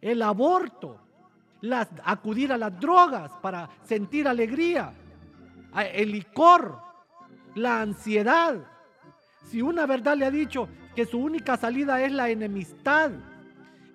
el 0.01 0.21
aborto, 0.21 0.99
las, 1.61 1.87
acudir 2.03 2.53
a 2.53 2.57
las 2.57 2.79
drogas 2.79 3.31
para 3.41 3.69
sentir 3.83 4.27
alegría, 4.27 4.93
el 5.93 6.11
licor, 6.11 6.79
la 7.55 7.81
ansiedad. 7.81 8.59
Si 9.49 9.61
una 9.61 9.85
verdad 9.85 10.15
le 10.15 10.25
ha 10.25 10.31
dicho 10.31 10.67
que 10.95 11.05
su 11.05 11.19
única 11.19 11.57
salida 11.57 12.01
es 12.01 12.11
la 12.11 12.29
enemistad, 12.29 13.11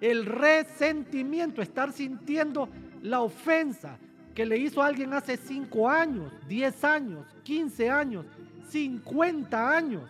el 0.00 0.26
resentimiento, 0.26 1.62
estar 1.62 1.92
sintiendo 1.92 2.68
la 3.02 3.20
ofensa 3.20 3.99
que 4.34 4.44
le 4.44 4.58
hizo 4.58 4.82
a 4.82 4.87
alguien 4.87 5.14
hace 5.14 5.37
5 5.37 5.88
años, 5.88 6.32
10 6.49 6.84
años, 6.84 7.26
15 7.44 7.90
años, 7.90 8.26
50 8.68 9.76
años, 9.76 10.02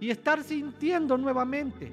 y 0.00 0.10
estar 0.10 0.42
sintiendo 0.42 1.16
nuevamente. 1.16 1.92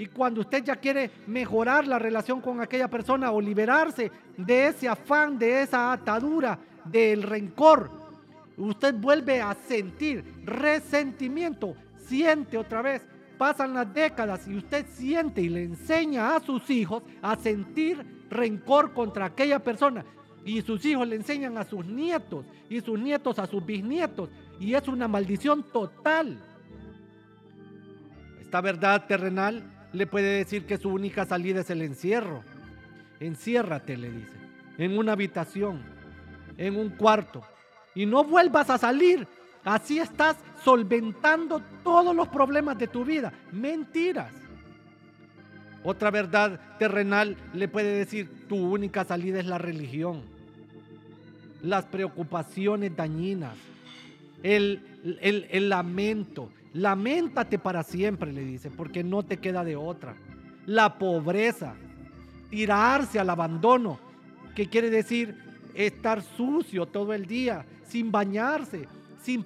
Y 0.00 0.06
cuando 0.06 0.40
usted 0.40 0.64
ya 0.64 0.76
quiere 0.76 1.10
mejorar 1.26 1.86
la 1.86 1.98
relación 1.98 2.40
con 2.40 2.58
aquella 2.58 2.88
persona 2.88 3.32
o 3.32 3.38
liberarse 3.38 4.10
de 4.34 4.68
ese 4.68 4.88
afán, 4.88 5.38
de 5.38 5.60
esa 5.60 5.92
atadura, 5.92 6.58
del 6.86 7.22
rencor, 7.22 7.90
usted 8.56 8.94
vuelve 8.94 9.42
a 9.42 9.52
sentir 9.52 10.24
resentimiento, 10.46 11.74
siente 11.98 12.56
otra 12.56 12.80
vez 12.80 13.02
pasan 13.36 13.74
las 13.74 13.92
décadas 13.92 14.48
y 14.48 14.56
usted 14.56 14.86
siente 14.86 15.42
y 15.42 15.50
le 15.50 15.64
enseña 15.64 16.34
a 16.34 16.40
sus 16.40 16.70
hijos 16.70 17.02
a 17.20 17.36
sentir 17.36 18.26
rencor 18.30 18.94
contra 18.94 19.26
aquella 19.26 19.58
persona. 19.58 20.02
Y 20.46 20.62
sus 20.62 20.82
hijos 20.86 21.06
le 21.08 21.16
enseñan 21.16 21.58
a 21.58 21.64
sus 21.64 21.84
nietos 21.84 22.46
y 22.70 22.80
sus 22.80 22.98
nietos 22.98 23.38
a 23.38 23.46
sus 23.46 23.64
bisnietos. 23.66 24.30
Y 24.58 24.74
es 24.74 24.88
una 24.88 25.08
maldición 25.08 25.62
total. 25.62 26.38
Esta 28.40 28.62
verdad 28.62 29.06
terrenal 29.06 29.79
le 29.92 30.06
puede 30.06 30.38
decir 30.38 30.66
que 30.66 30.78
su 30.78 30.88
única 30.90 31.26
salida 31.26 31.60
es 31.60 31.70
el 31.70 31.82
encierro. 31.82 32.42
Enciérrate, 33.20 33.96
le 33.96 34.10
dice, 34.10 34.36
en 34.78 34.96
una 34.96 35.12
habitación, 35.12 35.82
en 36.56 36.76
un 36.76 36.90
cuarto. 36.90 37.42
Y 37.94 38.06
no 38.06 38.24
vuelvas 38.24 38.70
a 38.70 38.78
salir 38.78 39.26
Así 39.64 39.98
estás 39.98 40.36
solventando 40.64 41.62
todos 41.84 42.14
los 42.14 42.28
problemas 42.28 42.78
de 42.78 42.88
tu 42.88 43.04
vida. 43.04 43.32
Mentiras. 43.52 44.32
Otra 45.82 46.10
verdad 46.10 46.60
terrenal 46.78 47.36
le 47.54 47.68
puede 47.68 47.98
decir, 47.98 48.46
tu 48.48 48.56
única 48.56 49.04
salida 49.04 49.40
es 49.40 49.46
la 49.46 49.58
religión. 49.58 50.22
Las 51.62 51.84
preocupaciones 51.86 52.96
dañinas. 52.96 53.56
El, 54.42 54.82
el, 55.20 55.68
lamento. 55.68 56.50
Lamentate 56.72 57.58
para 57.58 57.82
siempre, 57.82 58.32
le 58.32 58.44
dice, 58.44 58.70
porque 58.70 59.02
no 59.02 59.22
te 59.22 59.38
queda 59.38 59.64
de 59.64 59.76
otra. 59.76 60.14
La 60.66 60.98
pobreza. 60.98 61.74
Tirarse 62.48 63.18
al 63.18 63.30
abandono. 63.30 63.98
Que 64.54 64.68
quiere 64.68 64.90
decir 64.90 65.36
estar 65.74 66.22
sucio 66.22 66.86
todo 66.86 67.12
el 67.12 67.26
día, 67.26 67.64
sin 67.84 68.10
bañarse, 68.10 68.86
sin, 69.22 69.44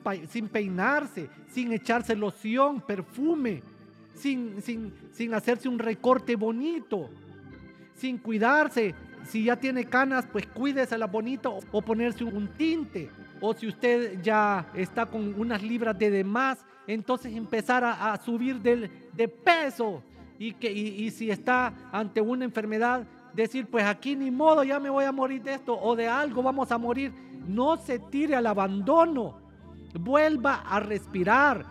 peinarse, 0.49 1.29
sin 1.51 1.73
echarse 1.73 2.17
loción, 2.17 2.81
perfume, 2.81 3.63
sin, 4.15 4.55
hacerse 5.35 5.69
un 5.69 5.79
recorte 5.79 6.37
bonito, 6.37 7.11
sin 7.97 8.19
cuidarse. 8.19 8.95
Si 9.25 9.45
ya 9.45 9.57
tiene 9.57 9.85
canas, 9.85 10.27
pues 10.31 10.47
cuídesela 10.47 11.07
bonito 11.07 11.59
o 11.73 11.83
ponerse 11.83 12.25
un 12.25 12.49
tinte. 12.49 13.11
O 13.41 13.55
si 13.55 13.69
usted 13.69 14.21
ya 14.23 14.67
está 14.75 15.07
con 15.07 15.39
unas 15.39 15.63
libras 15.63 15.99
de 15.99 16.11
demás, 16.11 16.65
entonces 16.87 17.35
empezar 17.35 17.85
a, 17.85 18.17
subir 18.23 18.61
de, 18.61 18.91
de 19.13 19.29
peso. 19.29 20.03
Y, 20.39 20.53
que, 20.53 20.71
y, 20.71 21.05
y 21.05 21.11
si 21.11 21.31
está 21.31 21.73
ante 21.93 22.21
una 22.21 22.45
enfermedad, 22.45 23.07
decir, 23.35 23.67
pues 23.67 23.85
aquí 23.85 24.17
ni 24.17 24.31
modo, 24.31 24.65
ya 24.65 24.81
me 24.81 24.91
voy 24.91 25.05
a 25.05 25.13
morir 25.13 25.43
de 25.43 25.55
esto 25.55 25.79
o 25.79 25.95
de 25.97 26.09
algo 26.09 26.43
vamos 26.43 26.71
a 26.71 26.79
morir. 26.79 27.13
No 27.47 27.77
se 27.77 27.99
tire 27.99 28.37
al 28.37 28.47
abandono. 28.47 29.39
Vuelva 29.95 30.65
a 30.69 30.81
respirar, 30.81 31.65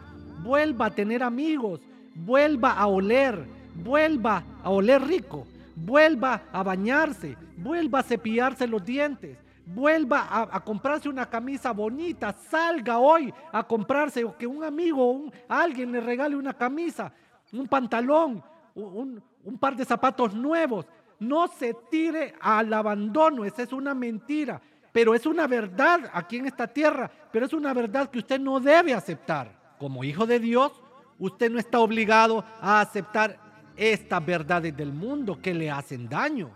vuelva 0.44 0.88
a 0.88 0.92
tener 0.92 1.24
amigos, 1.24 1.82
vuelva 2.16 2.72
a 2.72 2.88
oler, 2.88 3.46
vuelva 3.84 4.44
a 4.64 4.70
oler 4.70 5.02
rico, 5.02 5.46
vuelva 5.76 6.44
a 6.52 6.64
bañarse, 6.64 7.38
vuelva 7.58 8.00
a 8.00 8.04
cepillarse 8.04 8.68
los 8.68 8.84
dientes, 8.84 9.38
vuelva 9.66 10.28
a, 10.30 10.60
comprarse 10.64 11.10
una 11.10 11.30
camisa 11.30 11.72
bonita, 11.72 12.34
salga 12.34 13.00
hoy 13.00 13.34
a 13.52 13.64
comprarse 13.64 14.24
o 14.24 14.38
que 14.38 14.46
un 14.48 14.64
amigo 14.64 15.10
o 15.10 15.32
alguien 15.48 15.92
le 15.92 16.02
regale 16.02 16.36
una 16.36 16.54
camisa, 16.54 17.12
un 17.52 17.68
pantalón, 17.68 18.44
un, 18.76 19.22
un 19.44 19.58
par 19.58 19.76
de 19.76 19.86
zapatos 19.86 20.34
nuevos. 20.34 20.86
No 21.20 21.48
se 21.48 21.76
tire 21.90 22.34
al 22.42 22.74
abandono, 22.74 23.46
esa 23.46 23.64
es 23.64 23.72
una 23.72 23.94
mentira, 23.94 24.62
pero 24.92 25.16
es 25.16 25.26
una 25.26 25.48
verdad 25.48 26.10
aquí 26.14 26.38
en 26.38 26.48
esta 26.48 26.68
tierra, 26.68 27.10
pero 27.32 27.46
es 27.46 27.54
una 27.54 27.74
verdad 27.74 28.10
que 28.10 28.20
usted 28.20 28.40
no 28.40 28.60
debe 28.60 28.94
aceptar. 28.94 29.64
Como 29.80 30.04
hijo 30.04 30.26
de 30.26 30.40
Dios, 30.40 30.72
usted 31.20 31.50
no 31.52 31.60
está 31.60 31.80
obligado 31.80 32.44
a 32.62 32.82
aceptar 32.82 33.40
estas 33.76 34.26
verdades 34.26 34.76
del 34.76 34.92
mundo 34.94 35.40
que 35.42 35.54
le 35.54 35.70
hacen 35.70 36.08
daño. 36.10 36.50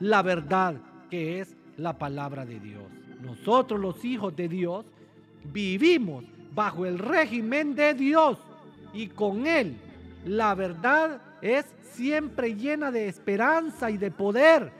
la 0.00 0.22
verdad 0.22 0.76
que 1.10 1.40
es 1.40 1.56
la 1.76 1.98
palabra 1.98 2.44
de 2.44 2.60
Dios. 2.60 2.84
Nosotros 3.22 3.80
los 3.80 4.04
hijos 4.04 4.34
de 4.36 4.48
Dios 4.48 4.84
vivimos 5.44 6.24
bajo 6.54 6.86
el 6.86 6.98
régimen 6.98 7.74
de 7.74 7.94
Dios 7.94 8.38
y 8.92 9.08
con 9.08 9.46
Él 9.46 9.76
la 10.24 10.54
verdad 10.54 11.20
es 11.40 11.64
siempre 11.92 12.54
llena 12.54 12.90
de 12.90 13.08
esperanza 13.08 13.90
y 13.90 13.96
de 13.96 14.10
poder. 14.10 14.70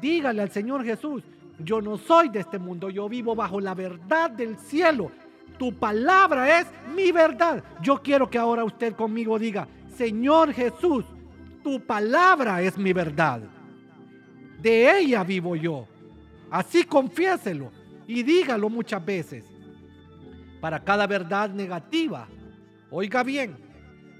Dígale 0.00 0.42
al 0.42 0.50
Señor 0.50 0.84
Jesús, 0.84 1.22
yo 1.64 1.80
no 1.80 1.96
soy 1.96 2.28
de 2.28 2.40
este 2.40 2.58
mundo, 2.58 2.90
yo 2.90 3.08
vivo 3.08 3.34
bajo 3.34 3.60
la 3.60 3.74
verdad 3.74 4.30
del 4.30 4.56
cielo. 4.58 5.10
Tu 5.58 5.72
palabra 5.74 6.60
es 6.60 6.66
mi 6.94 7.12
verdad. 7.12 7.62
Yo 7.82 8.00
quiero 8.02 8.30
que 8.30 8.38
ahora 8.38 8.64
usted 8.64 8.94
conmigo 8.94 9.38
diga, 9.38 9.68
Señor 9.96 10.52
Jesús, 10.52 11.04
tu 11.62 11.84
palabra 11.84 12.62
es 12.62 12.78
mi 12.78 12.92
verdad. 12.92 13.42
De 14.60 14.98
ella 14.98 15.22
vivo 15.24 15.56
yo. 15.56 15.86
Así 16.50 16.84
confiéselo 16.84 17.70
y 18.06 18.22
dígalo 18.22 18.68
muchas 18.68 19.04
veces 19.04 19.44
para 20.60 20.80
cada 20.80 21.06
verdad 21.06 21.50
negativa. 21.50 22.26
Oiga 22.90 23.22
bien, 23.22 23.56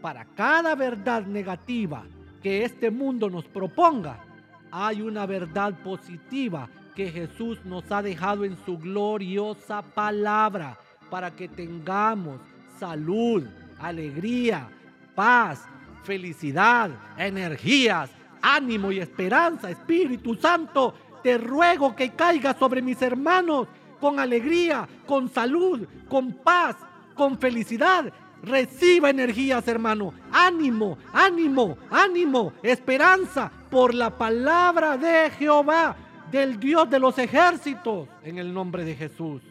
para 0.00 0.24
cada 0.24 0.74
verdad 0.74 1.26
negativa 1.26 2.06
que 2.42 2.64
este 2.64 2.90
mundo 2.90 3.28
nos 3.28 3.44
proponga, 3.46 4.24
hay 4.70 5.02
una 5.02 5.26
verdad 5.26 5.74
positiva 5.82 6.68
que 6.94 7.10
Jesús 7.10 7.58
nos 7.64 7.90
ha 7.90 8.02
dejado 8.02 8.44
en 8.44 8.56
su 8.64 8.78
gloriosa 8.78 9.82
palabra 9.82 10.78
para 11.10 11.30
que 11.30 11.48
tengamos 11.48 12.40
salud, 12.78 13.44
alegría, 13.78 14.68
paz, 15.14 15.64
felicidad, 16.04 16.90
energías, 17.18 18.10
ánimo 18.40 18.92
y 18.92 19.00
esperanza. 19.00 19.70
Espíritu 19.70 20.34
Santo, 20.34 20.94
te 21.22 21.38
ruego 21.38 21.94
que 21.94 22.10
caiga 22.10 22.54
sobre 22.54 22.82
mis 22.82 23.00
hermanos 23.02 23.68
con 24.00 24.18
alegría, 24.18 24.88
con 25.06 25.28
salud, 25.28 25.86
con 26.08 26.32
paz, 26.32 26.76
con 27.14 27.38
felicidad. 27.38 28.12
Reciba 28.42 29.10
energías, 29.10 29.68
hermano. 29.68 30.14
Ánimo, 30.32 30.96
ánimo, 31.12 31.76
ánimo, 31.90 32.54
esperanza 32.62 33.52
por 33.70 33.94
la 33.94 34.16
palabra 34.16 34.96
de 34.96 35.30
Jehová, 35.30 35.94
del 36.30 36.58
Dios 36.60 36.88
de 36.88 36.98
los 36.98 37.18
ejércitos, 37.18 38.08
en 38.22 38.38
el 38.38 38.52
nombre 38.52 38.84
de 38.84 38.94
Jesús. 38.94 39.42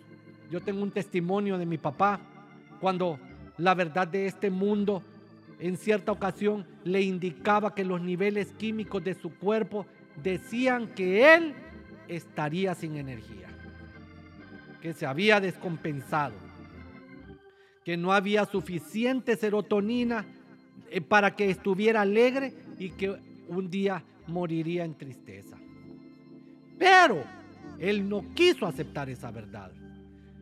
Yo 0.50 0.62
tengo 0.62 0.82
un 0.82 0.92
testimonio 0.92 1.58
de 1.58 1.66
mi 1.66 1.78
papá 1.78 2.20
cuando 2.80 3.20
la 3.58 3.74
verdad 3.74 4.08
de 4.08 4.26
este 4.26 4.50
mundo 4.50 5.04
en 5.60 5.78
cierta 5.78 6.12
ocasión 6.12 6.66
le 6.84 7.02
indicaba 7.02 7.76
que 7.76 7.84
los 7.84 8.02
niveles 8.02 8.54
químicos 8.54 9.04
de 9.04 9.14
su 9.14 9.36
cuerpo 9.36 9.86
decían 10.24 10.88
que 10.88 11.34
él 11.36 11.54
estaría 12.08 12.74
sin 12.76 12.96
energía 12.96 13.50
que 14.82 14.94
se 14.94 15.06
había 15.06 15.40
descompensado, 15.40 16.36
que 17.84 17.98
no 17.98 18.14
había 18.14 18.46
suficiente 18.46 19.36
serotonina 19.36 20.26
eh, 20.90 21.02
para 21.02 21.36
que 21.36 21.50
estuviera 21.50 22.02
alegre 22.02 22.54
y 22.78 22.92
que 22.92 23.16
un 23.48 23.70
día 23.70 24.04
moriría 24.28 24.86
en 24.86 24.96
tristeza. 24.96 25.58
Pero 26.80 27.24
él 27.78 28.10
no 28.10 28.24
quiso 28.34 28.66
aceptar 28.66 29.10
esa 29.10 29.30
verdad 29.30 29.72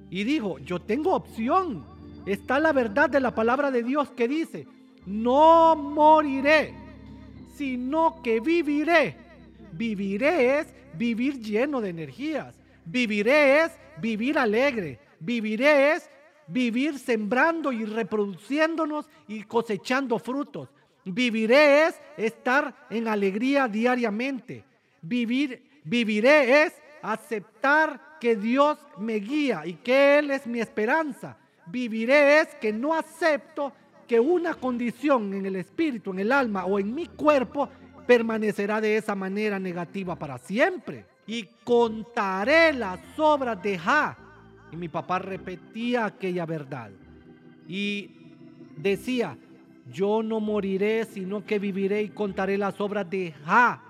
y 0.09 0.23
dijo, 0.23 0.59
yo 0.59 0.79
tengo 0.79 1.13
opción. 1.13 1.85
Está 2.25 2.59
la 2.59 2.71
verdad 2.71 3.09
de 3.09 3.19
la 3.19 3.33
palabra 3.33 3.71
de 3.71 3.83
Dios 3.83 4.09
que 4.11 4.27
dice, 4.27 4.67
no 5.05 5.75
moriré, 5.75 6.73
sino 7.55 8.21
que 8.21 8.39
viviré. 8.39 9.15
Viviré 9.71 10.59
es 10.59 10.67
vivir 10.97 11.39
lleno 11.39 11.81
de 11.81 11.89
energías. 11.89 12.55
Viviré 12.85 13.63
es 13.63 13.71
vivir 14.01 14.37
alegre. 14.37 14.99
Viviré 15.19 15.93
es 15.93 16.09
vivir 16.47 16.99
sembrando 16.99 17.71
y 17.71 17.85
reproduciéndonos 17.85 19.09
y 19.27 19.43
cosechando 19.43 20.19
frutos. 20.19 20.69
Viviré 21.03 21.87
es 21.87 22.01
estar 22.17 22.87
en 22.89 23.07
alegría 23.07 23.67
diariamente. 23.67 24.63
Vivir, 25.01 25.63
viviré 25.87 26.63
es 26.63 26.73
aceptar 27.01 28.17
que 28.19 28.35
Dios 28.35 28.77
me 28.97 29.15
guía 29.15 29.65
y 29.65 29.73
que 29.73 30.19
Él 30.19 30.31
es 30.31 30.45
mi 30.45 30.59
esperanza. 30.59 31.37
Viviré 31.67 32.41
es 32.41 32.55
que 32.55 32.73
no 32.73 32.93
acepto 32.93 33.73
que 34.07 34.19
una 34.19 34.53
condición 34.53 35.33
en 35.33 35.45
el 35.45 35.55
espíritu, 35.57 36.11
en 36.11 36.19
el 36.19 36.31
alma 36.31 36.65
o 36.65 36.79
en 36.79 36.93
mi 36.93 37.07
cuerpo 37.07 37.69
permanecerá 38.05 38.79
de 38.79 38.97
esa 38.97 39.15
manera 39.15 39.59
negativa 39.59 40.15
para 40.15 40.37
siempre 40.37 41.05
y 41.25 41.43
contaré 41.63 42.73
las 42.73 42.99
obras 43.17 43.61
de 43.61 43.77
Ja. 43.77 44.17
Y 44.71 44.77
mi 44.77 44.87
papá 44.87 45.19
repetía 45.19 46.05
aquella 46.05 46.45
verdad. 46.45 46.89
Y 47.67 48.09
decía, 48.77 49.37
yo 49.91 50.23
no 50.23 50.39
moriré, 50.39 51.05
sino 51.05 51.45
que 51.45 51.59
viviré 51.59 52.03
y 52.03 52.09
contaré 52.09 52.57
las 52.57 52.79
obras 52.79 53.09
de 53.09 53.33
Ja. 53.45 53.83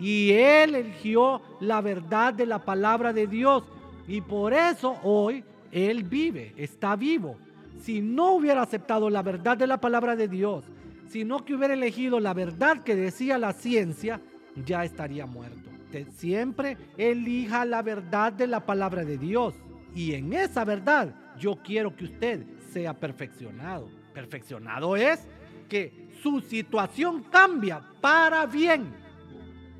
Y 0.00 0.32
él 0.32 0.74
eligió 0.74 1.42
la 1.60 1.80
verdad 1.80 2.34
de 2.34 2.46
la 2.46 2.64
palabra 2.64 3.12
de 3.12 3.26
Dios. 3.26 3.62
Y 4.08 4.20
por 4.22 4.52
eso 4.52 4.96
hoy 5.02 5.44
él 5.70 6.02
vive, 6.04 6.54
está 6.56 6.96
vivo. 6.96 7.36
Si 7.80 8.00
no 8.00 8.32
hubiera 8.32 8.62
aceptado 8.62 9.08
la 9.10 9.22
verdad 9.22 9.56
de 9.56 9.66
la 9.66 9.80
palabra 9.80 10.16
de 10.16 10.26
Dios, 10.26 10.64
sino 11.08 11.44
que 11.44 11.54
hubiera 11.54 11.74
elegido 11.74 12.18
la 12.18 12.34
verdad 12.34 12.82
que 12.82 12.96
decía 12.96 13.38
la 13.38 13.52
ciencia, 13.52 14.20
ya 14.64 14.84
estaría 14.84 15.26
muerto 15.26 15.70
siempre 16.16 16.76
elija 16.96 17.64
la 17.64 17.82
verdad 17.82 18.32
de 18.32 18.46
la 18.46 18.64
palabra 18.64 19.04
de 19.04 19.18
Dios. 19.18 19.54
Y 19.94 20.14
en 20.14 20.32
esa 20.32 20.64
verdad 20.64 21.14
yo 21.38 21.56
quiero 21.56 21.94
que 21.94 22.04
usted 22.04 22.44
sea 22.72 22.94
perfeccionado. 22.94 23.88
Perfeccionado 24.14 24.96
es 24.96 25.26
que 25.68 26.08
su 26.22 26.40
situación 26.40 27.24
cambia 27.24 27.80
para 28.00 28.46
bien. 28.46 28.99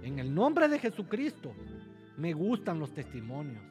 En 0.02 0.18
el 0.18 0.34
nombre 0.34 0.68
de 0.68 0.78
Jesucristo 0.78 1.52
me 2.16 2.32
gustan 2.32 2.78
los 2.78 2.92
testimonios. 2.92 3.62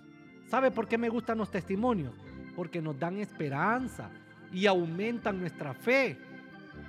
¿Sabe 0.48 0.72
por 0.72 0.88
qué 0.88 0.98
me 0.98 1.10
gustan 1.10 1.38
los 1.38 1.52
testimonios? 1.52 2.14
Porque 2.56 2.82
nos 2.82 2.98
dan 3.00 3.18
esperanza 3.18 4.10
y 4.52 4.66
aumentan 4.66 5.40
nuestra 5.40 5.74
fe. 5.74 6.18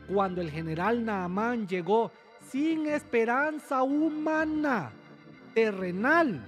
Cuando 0.09 0.41
el 0.41 0.51
general 0.51 1.05
Naamán 1.05 1.67
llegó 1.67 2.13
sin 2.51 2.87
esperanza 2.87 3.83
humana, 3.83 4.93
terrenal, 5.55 6.41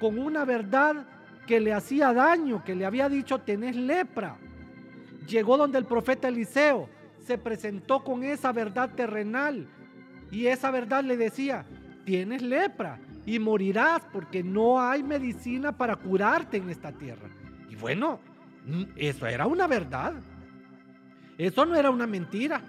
con 0.00 0.18
una 0.18 0.44
verdad 0.44 1.06
que 1.46 1.60
le 1.60 1.72
hacía 1.72 2.12
daño, 2.12 2.62
que 2.64 2.74
le 2.74 2.86
había 2.86 3.08
dicho 3.08 3.38
tenés 3.38 3.76
lepra. 3.76 4.36
Llegó 5.26 5.56
donde 5.56 5.78
el 5.78 5.84
profeta 5.84 6.28
Eliseo, 6.28 6.88
se 7.26 7.36
presentó 7.36 8.02
con 8.02 8.24
esa 8.24 8.52
verdad 8.52 8.90
terrenal 8.94 9.68
y 10.30 10.46
esa 10.46 10.70
verdad 10.70 11.04
le 11.04 11.16
decía, 11.16 11.66
tienes 12.08 12.40
lepra. 12.40 12.98
y 13.26 13.38
morirás 13.38 14.00
porque 14.10 14.42
no 14.42 14.80
hay 14.80 15.02
medicina 15.02 15.76
para 15.76 15.96
curarte 15.96 16.56
en 16.56 16.70
esta 16.70 16.90
tierra. 16.90 17.28
Y 17.68 17.76
bueno, 17.76 18.20
eso 18.96 19.26
era 19.26 19.46
una 19.46 19.66
verdad. 19.66 20.14
Eso 21.36 21.66
no 21.66 21.76
era 21.76 21.90
una 21.90 22.06
mentira. 22.06 22.62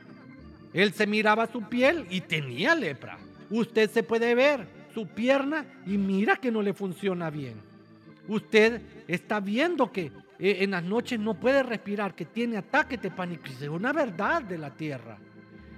Él 0.74 0.92
se 0.92 1.08
miraba 1.08 1.48
su 1.48 1.62
piel 1.62 2.06
y 2.10 2.20
tenía 2.20 2.76
lepra. 2.76 3.18
Usted 3.50 3.90
se 3.90 4.04
puede 4.04 4.36
ver 4.36 4.68
su 4.94 5.08
pierna 5.08 5.66
y 5.86 5.98
mira 5.98 6.36
que 6.36 6.52
no 6.52 6.62
le 6.62 6.74
funciona 6.74 7.30
bien. 7.30 7.56
Usted 8.28 8.82
está 9.08 9.40
viendo 9.40 9.94
que 9.94 10.12
eh, 10.40 10.58
en 10.60 10.72
las 10.72 10.84
noches 10.84 11.18
no 11.18 11.36
puede 11.36 11.64
respirar, 11.64 12.14
que 12.14 12.26
tiene 12.26 12.58
ataques 12.58 13.02
de 13.02 13.12
pánico. 13.12 13.46
Es 13.46 13.62
una 13.70 13.94
verdad 13.94 14.42
de 14.42 14.58
la 14.58 14.72
tierra. 14.72 15.18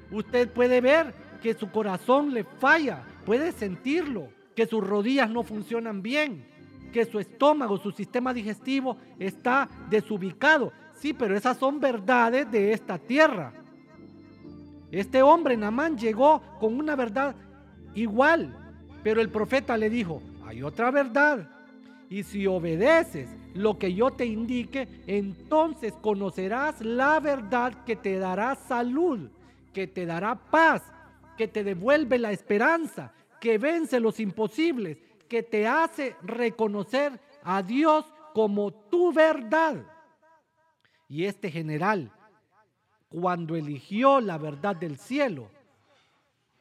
Usted 0.10 0.50
puede 0.50 0.82
ver 0.82 1.14
que 1.40 1.54
su 1.54 1.70
corazón 1.70 2.34
le 2.34 2.44
falla, 2.44 3.04
puede 3.26 3.52
sentirlo, 3.52 4.30
que 4.56 4.66
sus 4.66 4.86
rodillas 4.86 5.30
no 5.30 5.44
funcionan 5.44 6.02
bien, 6.02 6.46
que 6.92 7.06
su 7.06 7.20
estómago, 7.20 7.78
su 7.78 7.92
sistema 7.92 8.34
digestivo 8.34 8.98
está 9.18 9.70
desubicado. 9.90 10.72
Sí, 10.94 11.14
pero 11.14 11.36
esas 11.36 11.58
son 11.58 11.80
verdades 11.80 12.52
de 12.52 12.74
esta 12.74 12.98
tierra. 12.98 13.54
Este 14.92 15.22
hombre, 15.22 15.56
Namán, 15.56 15.98
llegó 15.98 16.42
con 16.60 16.78
una 16.78 16.96
verdad 16.96 17.36
igual, 17.96 18.56
pero 19.04 19.22
el 19.22 19.30
profeta 19.30 19.78
le 19.78 19.90
dijo, 19.90 20.22
hay 20.46 20.62
otra 20.64 20.92
verdad. 20.92 21.50
Y 22.10 22.24
si 22.24 22.46
obedeces 22.46 23.30
lo 23.54 23.78
que 23.78 23.94
yo 23.94 24.12
te 24.12 24.26
indique, 24.26 24.88
entonces 25.08 25.94
conocerás 26.02 26.82
la 26.82 27.22
verdad 27.22 27.86
que 27.86 27.96
te 27.96 28.20
dará 28.20 28.56
salud, 28.56 29.30
que 29.74 29.88
te 29.88 30.06
dará 30.06 30.36
paz, 30.36 30.84
que 31.38 31.48
te 31.48 31.64
devuelve 31.64 32.20
la 32.20 32.32
esperanza, 32.32 33.14
que 33.40 33.58
vence 33.58 34.00
los 34.00 34.20
imposibles, 34.20 34.98
que 35.28 35.44
te 35.44 35.68
hace 35.68 36.16
reconocer 36.22 37.20
a 37.44 37.64
Dios 37.64 38.06
como 38.34 38.72
tu 38.72 39.12
verdad. 39.14 39.86
Y 41.08 41.26
este 41.26 41.50
general 41.52 42.12
cuando 43.12 43.58
eligió 43.58 44.22
la 44.22 44.38
verdad 44.38 44.76
del 44.76 44.98
cielo, 44.98 45.50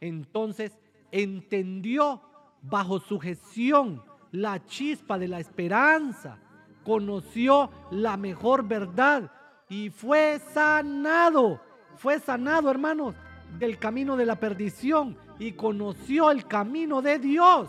entonces 0.00 0.76
entendió 1.12 2.20
bajo 2.62 2.98
sujeción 2.98 4.02
la 4.32 4.64
chispa 4.66 5.16
de 5.16 5.28
la 5.28 5.38
esperanza, 5.38 6.38
conoció 6.84 7.70
la 7.92 8.16
mejor 8.16 8.66
verdad 8.66 9.30
y 9.68 9.90
fue 9.90 10.40
sanado, 10.52 11.60
fue 11.96 12.18
sanado 12.18 12.70
hermanos 12.70 13.14
del 13.58 13.78
camino 13.78 14.16
de 14.16 14.26
la 14.26 14.36
perdición 14.36 15.16
y 15.38 15.52
conoció 15.52 16.30
el 16.30 16.46
camino 16.46 17.02
de 17.02 17.18
Dios. 17.18 17.68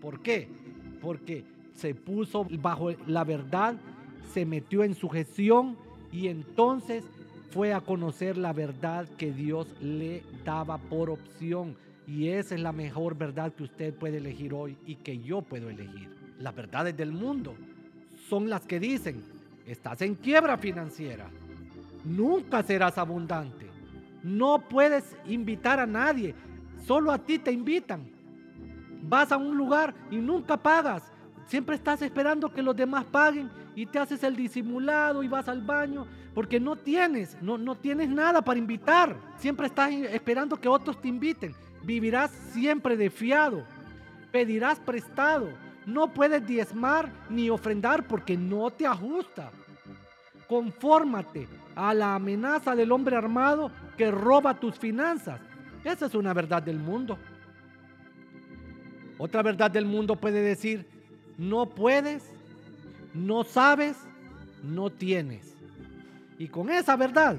¿Por 0.00 0.20
qué? 0.20 0.48
Porque 1.00 1.44
se 1.74 1.94
puso 1.94 2.46
bajo 2.60 2.90
la 3.06 3.24
verdad, 3.24 3.74
se 4.32 4.44
metió 4.44 4.84
en 4.84 4.94
sujeción 4.94 5.76
y 6.12 6.28
entonces 6.28 7.04
fue 7.50 7.72
a 7.72 7.80
conocer 7.80 8.36
la 8.36 8.52
verdad 8.52 9.08
que 9.16 9.32
Dios 9.32 9.66
le 9.80 10.22
daba 10.44 10.78
por 10.78 11.10
opción. 11.10 11.76
Y 12.06 12.28
esa 12.28 12.54
es 12.54 12.60
la 12.60 12.72
mejor 12.72 13.16
verdad 13.16 13.52
que 13.52 13.64
usted 13.64 13.94
puede 13.94 14.18
elegir 14.18 14.54
hoy 14.54 14.76
y 14.86 14.96
que 14.96 15.18
yo 15.18 15.42
puedo 15.42 15.68
elegir. 15.68 16.08
Las 16.38 16.54
verdades 16.54 16.96
del 16.96 17.12
mundo 17.12 17.54
son 18.28 18.48
las 18.48 18.62
que 18.62 18.80
dicen, 18.80 19.22
estás 19.66 20.02
en 20.02 20.14
quiebra 20.14 20.56
financiera, 20.58 21.28
nunca 22.04 22.62
serás 22.62 22.98
abundante, 22.98 23.66
no 24.22 24.60
puedes 24.68 25.16
invitar 25.26 25.80
a 25.80 25.86
nadie, 25.86 26.34
solo 26.86 27.12
a 27.12 27.18
ti 27.18 27.38
te 27.38 27.52
invitan. 27.52 28.10
Vas 29.02 29.32
a 29.32 29.36
un 29.36 29.56
lugar 29.56 29.94
y 30.10 30.16
nunca 30.16 30.56
pagas, 30.56 31.12
siempre 31.46 31.76
estás 31.76 32.02
esperando 32.02 32.52
que 32.52 32.62
los 32.62 32.76
demás 32.76 33.04
paguen 33.04 33.50
y 33.74 33.86
te 33.86 33.98
haces 33.98 34.22
el 34.24 34.36
disimulado 34.36 35.22
y 35.22 35.28
vas 35.28 35.48
al 35.48 35.62
baño 35.62 36.06
porque 36.34 36.60
no 36.60 36.76
tienes, 36.76 37.36
no, 37.42 37.58
no 37.58 37.74
tienes 37.74 38.08
nada 38.08 38.42
para 38.42 38.58
invitar. 38.58 39.16
Siempre 39.38 39.66
estás 39.66 39.90
esperando 39.90 40.60
que 40.60 40.68
otros 40.68 41.00
te 41.00 41.08
inviten. 41.08 41.54
Vivirás 41.82 42.30
siempre 42.52 42.96
de 42.96 43.10
fiado. 43.10 43.64
Pedirás 44.30 44.78
prestado. 44.78 45.48
No 45.86 46.12
puedes 46.12 46.46
diezmar 46.46 47.10
ni 47.28 47.50
ofrendar 47.50 48.06
porque 48.06 48.36
no 48.36 48.70
te 48.70 48.86
ajusta. 48.86 49.50
Confórmate 50.46 51.48
a 51.78 51.94
la 51.94 52.14
amenaza 52.14 52.74
del 52.74 52.92
hombre 52.92 53.16
armado 53.16 53.70
que 53.96 54.10
roba 54.10 54.58
tus 54.58 54.78
finanzas. 54.78 55.40
Esa 55.84 56.06
es 56.06 56.14
una 56.14 56.34
verdad 56.34 56.62
del 56.62 56.78
mundo. 56.78 57.18
Otra 59.16 59.42
verdad 59.42 59.70
del 59.70 59.86
mundo 59.86 60.16
puede 60.16 60.42
decir, 60.42 60.86
no 61.38 61.66
puedes 61.66 62.22
no 63.14 63.44
sabes, 63.44 63.96
no 64.62 64.90
tienes. 64.90 65.54
Y 66.38 66.48
con 66.48 66.70
esa 66.70 66.96
verdad 66.96 67.36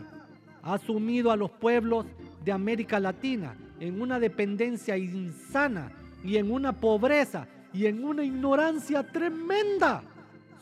ha 0.61 0.77
sumido 0.77 1.31
a 1.31 1.37
los 1.37 1.51
pueblos 1.51 2.05
de 2.43 2.51
América 2.51 2.99
Latina 2.99 3.55
en 3.79 4.01
una 4.01 4.19
dependencia 4.19 4.97
insana 4.97 5.91
y 6.23 6.37
en 6.37 6.51
una 6.51 6.73
pobreza 6.73 7.47
y 7.73 7.85
en 7.85 8.03
una 8.03 8.23
ignorancia 8.23 9.03
tremenda, 9.03 10.03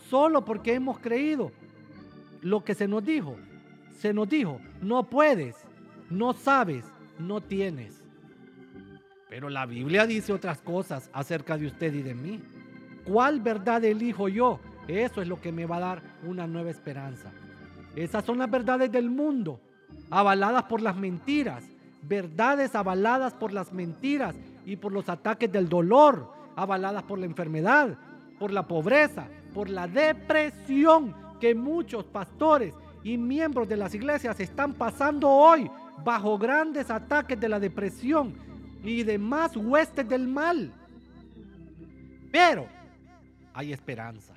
solo 0.10 0.44
porque 0.46 0.74
hemos 0.74 1.00
creído 1.00 1.52
lo 2.42 2.64
que 2.64 2.76
se 2.76 2.88
nos 2.88 3.04
dijo. 3.04 3.36
Se 3.98 4.14
nos 4.14 4.30
dijo, 4.30 4.62
no 4.80 5.10
puedes, 5.10 5.56
no 6.12 6.34
sabes, 6.34 6.86
no 7.18 7.42
tienes. 7.42 8.04
Pero 9.28 9.50
la 9.50 9.66
Biblia 9.66 10.06
dice 10.06 10.32
otras 10.32 10.62
cosas 10.62 11.10
acerca 11.14 11.58
de 11.58 11.66
usted 11.66 11.94
y 11.96 12.04
de 12.04 12.14
mí. 12.14 12.40
¿Cuál 13.06 13.42
verdad 13.42 13.84
elijo 13.84 14.30
yo? 14.30 14.60
Eso 14.88 15.22
es 15.22 15.28
lo 15.28 15.42
que 15.42 15.52
me 15.52 15.66
va 15.66 15.78
a 15.78 15.82
dar 15.82 16.02
una 16.24 16.46
nueva 16.46 16.70
esperanza. 16.70 17.32
Esas 17.96 18.24
son 18.24 18.38
las 18.38 18.52
verdades 18.52 18.92
del 18.92 19.10
mundo, 19.10 19.60
avaladas 20.12 20.64
por 20.66 20.80
las 20.80 20.96
mentiras, 20.96 21.64
verdades 22.04 22.76
avaladas 22.76 23.34
por 23.34 23.52
las 23.52 23.74
mentiras 23.74 24.36
y 24.64 24.76
por 24.76 24.92
los 24.92 25.10
ataques 25.10 25.52
del 25.52 25.68
dolor, 25.68 26.32
avaladas 26.56 27.02
por 27.02 27.18
la 27.18 27.26
enfermedad, 27.26 27.98
por 28.38 28.52
la 28.52 28.68
pobreza, 28.68 29.28
por 29.56 29.70
la 29.70 29.88
depresión 29.88 31.16
que 31.40 31.56
muchos 31.56 32.06
pastores 32.06 32.76
y 33.08 33.18
miembros 33.18 33.70
de 33.70 33.78
las 33.78 33.96
iglesias 33.96 34.38
están 34.38 34.74
pasando 34.74 35.30
hoy 35.30 35.72
bajo 36.04 36.38
grandes 36.38 36.92
ataques 36.92 37.40
de 37.40 37.48
la 37.48 37.58
depresión 37.58 38.36
y 38.84 39.04
demás 39.04 39.56
huestes 39.56 40.08
del 40.10 40.28
mal. 40.28 40.74
Pero 42.30 42.68
hay 43.54 43.72
esperanza. 43.72 44.34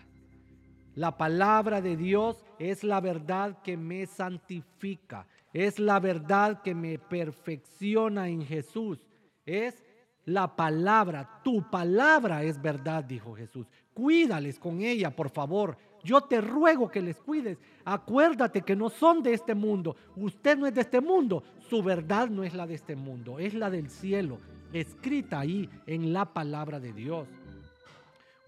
La 0.95 1.17
palabra 1.17 1.81
de 1.81 1.97
Dios 1.97 2.45
es 2.61 2.85
la 2.85 3.01
verdad 3.01 3.61
que 3.63 3.77
me 3.77 4.07
santifica, 4.07 5.27
es 5.53 5.81
la 5.81 5.99
verdad 5.99 6.63
que 6.63 6.73
me 6.73 6.97
perfecciona 6.97 8.29
en 8.29 8.47
Jesús. 8.47 9.01
Es 9.45 9.83
la 10.27 10.55
palabra, 10.55 11.41
tu 11.43 11.69
palabra 11.69 12.45
es 12.45 12.63
verdad, 12.63 13.03
dijo 13.03 13.35
Jesús. 13.35 13.67
Cuídales 13.93 14.61
con 14.61 14.81
ella, 14.81 15.11
por 15.11 15.29
favor. 15.29 15.77
Yo 16.03 16.21
te 16.23 16.41
ruego 16.41 16.91
que 16.91 17.03
les 17.03 17.17
cuides. 17.17 17.59
Acuérdate 17.85 18.63
que 18.63 18.77
no 18.77 18.89
son 18.89 19.23
de 19.23 19.35
este 19.35 19.55
mundo. 19.55 19.97
Usted 20.17 20.57
no 20.57 20.67
es 20.67 20.75
de 20.75 20.81
este 20.81 21.01
mundo. 21.01 21.43
Su 21.71 21.83
verdad 21.83 22.29
no 22.29 22.43
es 22.43 22.55
la 22.55 22.67
de 22.67 22.75
este 22.75 22.97
mundo, 22.97 23.39
es 23.39 23.55
la 23.55 23.71
del 23.71 23.91
cielo, 23.91 24.39
escrita 24.73 25.39
ahí 25.39 25.71
en 25.87 26.13
la 26.13 26.25
palabra 26.25 26.81
de 26.81 26.93
Dios. 26.93 27.29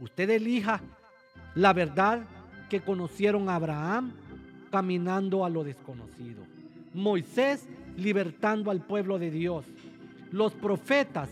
Usted 0.01 0.29
elija 0.29 0.81
la 1.55 1.73
verdad 1.73 2.25
que 2.69 2.81
conocieron 2.81 3.49
Abraham 3.49 4.13
caminando 4.73 5.45
a 5.45 5.51
lo 5.51 5.63
desconocido. 5.63 6.43
Moisés 6.95 7.69
libertando 7.97 8.73
al 8.73 8.81
pueblo 8.81 9.21
de 9.21 9.31
Dios. 9.31 9.65
Los 10.33 10.53
profetas 10.55 11.29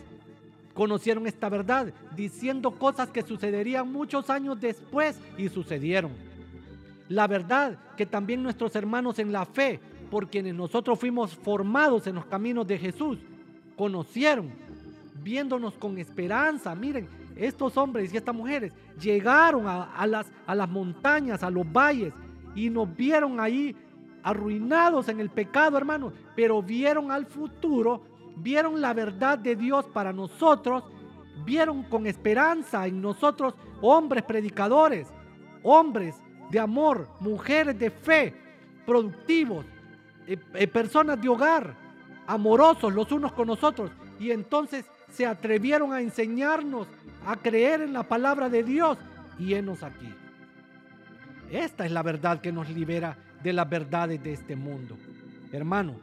conocieron 0.74 1.26
esta 1.26 1.48
verdad 1.48 1.92
diciendo 2.16 2.70
cosas 2.70 3.08
que 3.10 3.22
sucederían 3.22 3.92
muchos 3.92 4.30
años 4.30 4.60
después 4.60 5.18
y 5.36 5.48
sucedieron. 5.48 6.12
La 7.08 7.26
verdad 7.26 7.76
que 7.96 8.06
también 8.06 8.42
nuestros 8.42 8.74
hermanos 8.76 9.18
en 9.18 9.32
la 9.32 9.44
fe, 9.44 9.80
por 10.10 10.28
quienes 10.28 10.54
nosotros 10.54 10.98
fuimos 10.98 11.34
formados 11.34 12.06
en 12.06 12.14
los 12.14 12.26
caminos 12.26 12.66
de 12.66 12.78
Jesús, 12.78 13.18
conocieron, 13.76 14.50
viéndonos 15.22 15.74
con 15.74 15.98
esperanza. 15.98 16.74
Miren, 16.74 17.08
estos 17.36 17.76
hombres 17.76 18.12
y 18.12 18.16
estas 18.16 18.34
mujeres 18.34 18.72
llegaron 19.00 19.66
a, 19.66 20.06
las, 20.06 20.26
a 20.46 20.54
las 20.54 20.68
montañas, 20.68 21.42
a 21.42 21.50
los 21.50 21.70
valles, 21.70 22.12
y 22.54 22.70
nos 22.70 22.94
vieron 22.96 23.40
ahí 23.40 23.74
arruinados 24.22 25.08
en 25.08 25.20
el 25.20 25.30
pecado, 25.30 25.78
hermanos, 25.78 26.12
pero 26.36 26.62
vieron 26.62 27.10
al 27.10 27.26
futuro, 27.26 28.02
vieron 28.42 28.80
la 28.80 28.94
verdad 28.94 29.38
de 29.38 29.56
Dios 29.56 29.86
para 29.86 30.12
nosotros, 30.12 30.84
vieron 31.44 31.82
con 31.84 32.06
esperanza 32.06 32.86
en 32.86 33.00
nosotros 33.00 33.54
hombres 33.80 34.24
predicadores, 34.24 35.08
hombres 35.62 36.16
de 36.50 36.58
amor, 36.58 37.08
mujeres 37.20 37.78
de 37.78 37.90
fe, 37.90 38.34
productivos, 38.86 39.64
eh, 40.26 40.36
eh, 40.54 40.66
personas 40.66 41.20
de 41.20 41.28
hogar, 41.28 41.74
amorosos 42.26 42.92
los 42.92 43.10
unos 43.12 43.32
con 43.32 43.46
nosotros, 43.46 43.90
y 44.18 44.30
entonces 44.30 44.84
se 45.10 45.26
atrevieron 45.26 45.92
a 45.92 46.00
enseñarnos 46.00 46.86
a 47.26 47.36
creer 47.36 47.82
en 47.82 47.92
la 47.92 48.04
palabra 48.04 48.48
de 48.48 48.62
Dios 48.62 48.98
y 49.38 49.54
enos 49.54 49.82
aquí. 49.82 50.12
Esta 51.50 51.84
es 51.84 51.92
la 51.92 52.02
verdad 52.02 52.40
que 52.40 52.52
nos 52.52 52.68
libera 52.70 53.16
de 53.42 53.52
las 53.52 53.68
verdades 53.68 54.22
de 54.22 54.32
este 54.32 54.54
mundo. 54.54 54.96
Hermano, 55.52 55.96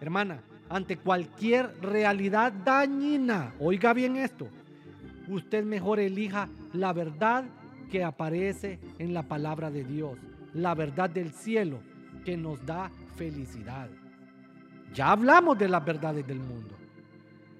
hermana, 0.00 0.40
ante 0.74 0.96
cualquier 0.96 1.72
realidad 1.80 2.52
dañina, 2.52 3.54
oiga 3.60 3.92
bien 3.92 4.16
esto, 4.16 4.48
usted 5.28 5.62
mejor 5.62 6.00
elija 6.00 6.48
la 6.72 6.92
verdad 6.92 7.44
que 7.92 8.02
aparece 8.02 8.80
en 8.98 9.14
la 9.14 9.22
palabra 9.22 9.70
de 9.70 9.84
Dios, 9.84 10.18
la 10.52 10.74
verdad 10.74 11.08
del 11.08 11.30
cielo 11.30 11.78
que 12.24 12.36
nos 12.36 12.66
da 12.66 12.90
felicidad. 13.14 13.88
Ya 14.92 15.12
hablamos 15.12 15.56
de 15.58 15.68
las 15.68 15.84
verdades 15.84 16.26
del 16.26 16.40
mundo. 16.40 16.74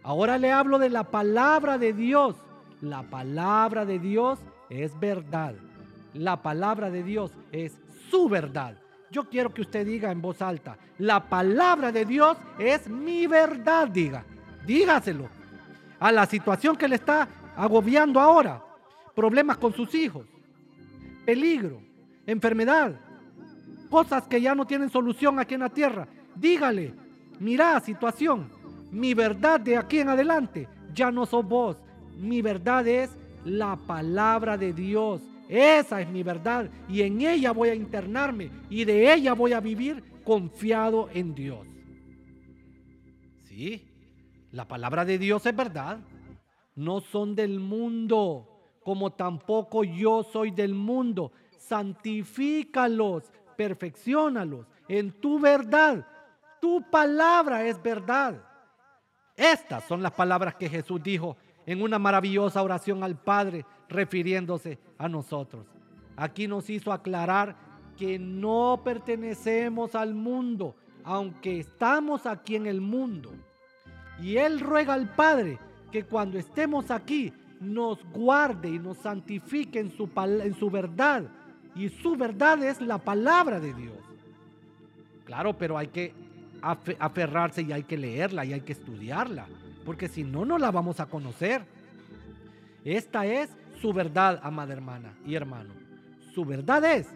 Ahora 0.02 0.36
le 0.36 0.50
hablo 0.50 0.80
de 0.80 0.90
la 0.90 1.04
palabra 1.04 1.78
de 1.78 1.92
Dios. 1.92 2.34
La 2.80 3.04
palabra 3.04 3.84
de 3.84 4.00
Dios 4.00 4.40
es 4.70 4.98
verdad. 4.98 5.54
La 6.14 6.42
palabra 6.42 6.90
de 6.90 7.04
Dios 7.04 7.30
es 7.52 7.80
su 8.10 8.28
verdad. 8.28 8.76
Yo 9.14 9.22
quiero 9.22 9.54
que 9.54 9.60
usted 9.60 9.86
diga 9.86 10.10
en 10.10 10.20
voz 10.20 10.42
alta, 10.42 10.76
la 10.98 11.28
palabra 11.28 11.92
de 11.92 12.04
Dios 12.04 12.36
es 12.58 12.88
mi 12.88 13.28
verdad, 13.28 13.86
diga. 13.86 14.24
Dígaselo. 14.66 15.28
A 16.00 16.10
la 16.10 16.26
situación 16.26 16.74
que 16.74 16.88
le 16.88 16.96
está 16.96 17.28
agobiando 17.54 18.18
ahora. 18.18 18.60
Problemas 19.14 19.56
con 19.58 19.72
sus 19.72 19.94
hijos. 19.94 20.26
Peligro. 21.24 21.80
Enfermedad. 22.26 22.98
Cosas 23.88 24.26
que 24.26 24.40
ya 24.40 24.52
no 24.52 24.66
tienen 24.66 24.90
solución 24.90 25.38
aquí 25.38 25.54
en 25.54 25.60
la 25.60 25.68
tierra. 25.68 26.08
Dígale, 26.34 26.92
mira 27.38 27.78
situación. 27.78 28.50
Mi 28.90 29.14
verdad 29.14 29.60
de 29.60 29.76
aquí 29.76 30.00
en 30.00 30.08
adelante 30.08 30.68
ya 30.92 31.12
no 31.12 31.24
sos 31.24 31.46
vos. 31.46 31.76
Mi 32.16 32.42
verdad 32.42 32.84
es 32.88 33.16
la 33.44 33.76
palabra 33.76 34.58
de 34.58 34.72
Dios. 34.72 35.22
Esa 35.48 36.00
es 36.00 36.08
mi 36.08 36.22
verdad 36.22 36.70
y 36.88 37.02
en 37.02 37.20
ella 37.20 37.52
voy 37.52 37.68
a 37.68 37.74
internarme 37.74 38.50
y 38.70 38.84
de 38.84 39.12
ella 39.12 39.34
voy 39.34 39.52
a 39.52 39.60
vivir 39.60 40.02
confiado 40.24 41.08
en 41.12 41.34
Dios. 41.34 41.66
Sí, 43.44 43.86
la 44.50 44.66
palabra 44.66 45.04
de 45.04 45.18
Dios 45.18 45.44
es 45.46 45.54
verdad. 45.54 45.98
No 46.74 47.00
son 47.00 47.34
del 47.34 47.60
mundo, 47.60 48.78
como 48.82 49.12
tampoco 49.12 49.84
yo 49.84 50.22
soy 50.24 50.50
del 50.50 50.74
mundo. 50.74 51.32
Santifícalos, 51.56 53.30
perfeccionalos 53.56 54.66
en 54.88 55.12
tu 55.20 55.38
verdad. 55.38 56.06
Tu 56.60 56.82
palabra 56.90 57.66
es 57.66 57.80
verdad. 57.82 58.42
Estas 59.36 59.84
son 59.84 60.02
las 60.02 60.12
palabras 60.12 60.54
que 60.54 60.68
Jesús 60.68 61.02
dijo 61.02 61.36
en 61.66 61.82
una 61.82 61.98
maravillosa 61.98 62.62
oración 62.62 63.02
al 63.02 63.16
Padre 63.16 63.64
refiriéndose 63.94 64.78
a 64.98 65.08
nosotros. 65.08 65.66
Aquí 66.16 66.46
nos 66.46 66.68
hizo 66.70 66.92
aclarar 66.92 67.56
que 67.96 68.18
no 68.18 68.80
pertenecemos 68.84 69.94
al 69.94 70.14
mundo, 70.14 70.74
aunque 71.04 71.60
estamos 71.60 72.26
aquí 72.26 72.56
en 72.56 72.66
el 72.66 72.80
mundo. 72.80 73.32
Y 74.20 74.36
Él 74.36 74.60
ruega 74.60 74.94
al 74.94 75.08
Padre 75.14 75.58
que 75.90 76.04
cuando 76.04 76.38
estemos 76.38 76.90
aquí 76.90 77.32
nos 77.60 77.98
guarde 78.12 78.68
y 78.68 78.78
nos 78.78 78.98
santifique 78.98 79.80
en 79.80 79.90
su, 79.90 80.08
en 80.16 80.54
su 80.54 80.70
verdad. 80.70 81.24
Y 81.74 81.88
su 81.88 82.16
verdad 82.16 82.62
es 82.62 82.80
la 82.80 82.98
palabra 82.98 83.58
de 83.58 83.74
Dios. 83.74 83.96
Claro, 85.24 85.56
pero 85.56 85.78
hay 85.78 85.88
que 85.88 86.12
aferrarse 86.62 87.62
y 87.62 87.72
hay 87.72 87.82
que 87.82 87.96
leerla 87.96 88.44
y 88.44 88.52
hay 88.52 88.60
que 88.60 88.72
estudiarla, 88.72 89.46
porque 89.84 90.08
si 90.08 90.22
no, 90.24 90.44
no 90.44 90.58
la 90.58 90.70
vamos 90.70 91.00
a 91.00 91.06
conocer. 91.06 91.62
Esta 92.84 93.26
es 93.26 93.50
su 93.80 93.92
verdad, 93.92 94.40
amada 94.42 94.72
hermana 94.72 95.14
y 95.26 95.34
hermano. 95.34 95.74
Su 96.32 96.44
verdad 96.44 96.84
es 96.84 97.08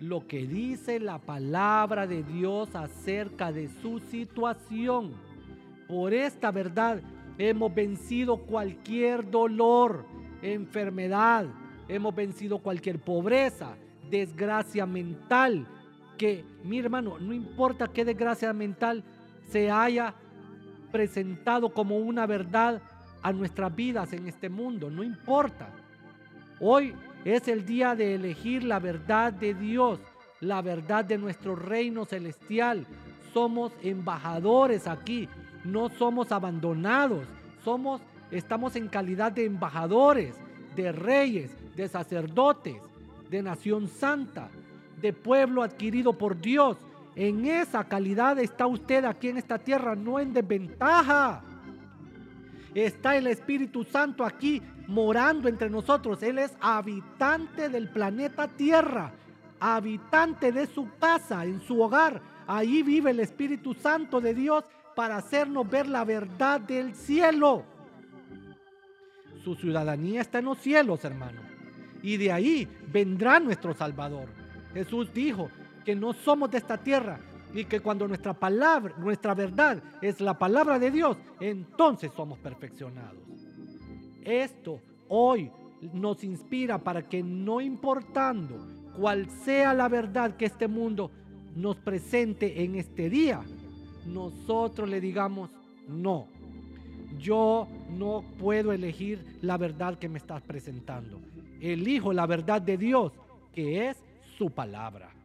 lo 0.00 0.26
que 0.26 0.46
dice 0.46 1.00
la 1.00 1.18
palabra 1.18 2.06
de 2.06 2.22
Dios 2.22 2.74
acerca 2.74 3.52
de 3.52 3.68
su 3.80 3.98
situación. 3.98 5.12
Por 5.88 6.12
esta 6.12 6.50
verdad 6.50 7.00
hemos 7.38 7.74
vencido 7.74 8.38
cualquier 8.38 9.30
dolor, 9.30 10.04
enfermedad, 10.42 11.46
hemos 11.88 12.14
vencido 12.14 12.58
cualquier 12.58 12.98
pobreza, 12.98 13.76
desgracia 14.10 14.86
mental. 14.86 15.66
Que, 16.18 16.44
mi 16.64 16.78
hermano, 16.78 17.18
no 17.18 17.32
importa 17.32 17.88
qué 17.88 18.04
desgracia 18.04 18.52
mental 18.52 19.04
se 19.50 19.70
haya 19.70 20.14
presentado 20.90 21.72
como 21.72 21.98
una 21.98 22.26
verdad 22.26 22.80
a 23.26 23.32
nuestras 23.32 23.74
vidas 23.74 24.12
en 24.12 24.28
este 24.28 24.48
mundo, 24.48 24.88
no 24.88 25.02
importa. 25.02 25.68
Hoy 26.60 26.94
es 27.24 27.48
el 27.48 27.66
día 27.66 27.96
de 27.96 28.14
elegir 28.14 28.62
la 28.62 28.78
verdad 28.78 29.32
de 29.32 29.52
Dios, 29.52 29.98
la 30.38 30.62
verdad 30.62 31.04
de 31.04 31.18
nuestro 31.18 31.56
reino 31.56 32.04
celestial. 32.04 32.86
Somos 33.34 33.72
embajadores 33.82 34.86
aquí, 34.86 35.28
no 35.64 35.88
somos 35.88 36.30
abandonados, 36.30 37.26
somos 37.64 38.00
estamos 38.30 38.76
en 38.76 38.86
calidad 38.86 39.32
de 39.32 39.46
embajadores, 39.46 40.36
de 40.76 40.92
reyes, 40.92 41.50
de 41.74 41.88
sacerdotes, 41.88 42.76
de 43.28 43.42
nación 43.42 43.88
santa, 43.88 44.50
de 45.00 45.12
pueblo 45.12 45.64
adquirido 45.64 46.12
por 46.12 46.40
Dios. 46.40 46.76
En 47.16 47.44
esa 47.44 47.82
calidad 47.82 48.38
está 48.38 48.68
usted 48.68 49.04
aquí 49.04 49.30
en 49.30 49.38
esta 49.38 49.58
tierra, 49.58 49.96
no 49.96 50.20
en 50.20 50.32
desventaja 50.32 51.42
está 52.84 53.16
el 53.16 53.26
Espíritu 53.26 53.84
Santo 53.84 54.24
aquí 54.24 54.62
morando 54.86 55.48
entre 55.48 55.70
nosotros. 55.70 56.22
Él 56.22 56.38
es 56.38 56.54
habitante 56.60 57.68
del 57.68 57.88
planeta 57.88 58.48
Tierra, 58.48 59.12
habitante 59.58 60.52
de 60.52 60.66
su 60.66 60.88
casa, 60.98 61.44
en 61.44 61.60
su 61.60 61.80
hogar. 61.80 62.20
Ahí 62.46 62.82
vive 62.82 63.10
el 63.10 63.20
Espíritu 63.20 63.74
Santo 63.74 64.20
de 64.20 64.34
Dios 64.34 64.64
para 64.94 65.16
hacernos 65.16 65.68
ver 65.68 65.88
la 65.88 66.04
verdad 66.04 66.60
del 66.60 66.94
cielo. 66.94 67.64
Su 69.42 69.54
ciudadanía 69.54 70.20
está 70.20 70.40
en 70.40 70.46
los 70.46 70.58
cielos, 70.58 71.04
hermano. 71.04 71.40
Y 72.02 72.16
de 72.16 72.32
ahí 72.32 72.68
vendrá 72.88 73.40
nuestro 73.40 73.74
Salvador. 73.74 74.28
Jesús 74.74 75.12
dijo 75.14 75.50
que 75.84 75.94
no 75.94 76.12
somos 76.12 76.50
de 76.50 76.58
esta 76.58 76.76
tierra, 76.76 77.20
y 77.54 77.64
que 77.64 77.80
cuando 77.80 78.06
nuestra 78.06 78.34
palabra, 78.34 78.94
nuestra 78.98 79.34
verdad 79.34 79.82
es 80.00 80.20
la 80.20 80.38
palabra 80.38 80.78
de 80.78 80.90
Dios, 80.90 81.16
entonces 81.40 82.10
somos 82.14 82.38
perfeccionados. 82.38 83.18
Esto 84.24 84.80
hoy 85.08 85.50
nos 85.92 86.24
inspira 86.24 86.78
para 86.78 87.02
que 87.02 87.22
no 87.22 87.60
importando 87.60 88.56
cuál 88.96 89.28
sea 89.30 89.74
la 89.74 89.88
verdad 89.88 90.36
que 90.36 90.46
este 90.46 90.68
mundo 90.68 91.10
nos 91.54 91.76
presente 91.76 92.64
en 92.64 92.74
este 92.74 93.08
día, 93.08 93.42
nosotros 94.06 94.88
le 94.88 95.00
digamos 95.00 95.50
no. 95.88 96.28
Yo 97.18 97.66
no 97.90 98.24
puedo 98.38 98.72
elegir 98.72 99.38
la 99.40 99.56
verdad 99.56 99.98
que 99.98 100.08
me 100.08 100.18
estás 100.18 100.42
presentando. 100.42 101.18
Elijo 101.60 102.12
la 102.12 102.26
verdad 102.26 102.60
de 102.60 102.76
Dios, 102.76 103.12
que 103.54 103.88
es 103.88 103.96
su 104.36 104.50
palabra. 104.50 105.15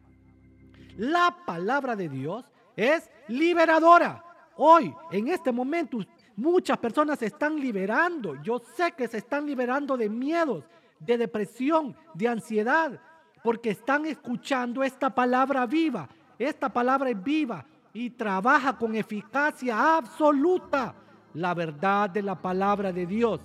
La 0.96 1.36
palabra 1.46 1.96
de 1.96 2.08
Dios 2.08 2.44
es 2.76 3.10
liberadora. 3.28 4.24
Hoy, 4.56 4.94
en 5.10 5.28
este 5.28 5.50
momento, 5.50 5.98
muchas 6.36 6.78
personas 6.78 7.18
se 7.18 7.26
están 7.26 7.58
liberando. 7.58 8.40
Yo 8.42 8.60
sé 8.76 8.92
que 8.92 9.08
se 9.08 9.18
están 9.18 9.46
liberando 9.46 9.96
de 9.96 10.08
miedos, 10.08 10.64
de 10.98 11.18
depresión, 11.18 11.96
de 12.14 12.28
ansiedad, 12.28 13.00
porque 13.42 13.70
están 13.70 14.06
escuchando 14.06 14.82
esta 14.82 15.10
palabra 15.10 15.66
viva. 15.66 16.08
Esta 16.38 16.68
palabra 16.68 17.10
es 17.10 17.22
viva 17.22 17.64
y 17.92 18.10
trabaja 18.10 18.76
con 18.76 18.94
eficacia 18.94 19.96
absoluta. 19.96 20.94
La 21.34 21.54
verdad 21.54 22.10
de 22.10 22.22
la 22.22 22.40
palabra 22.40 22.92
de 22.92 23.06
Dios 23.06 23.40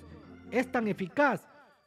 es 0.50 0.70
tan 0.70 0.88
eficaz 0.88 1.46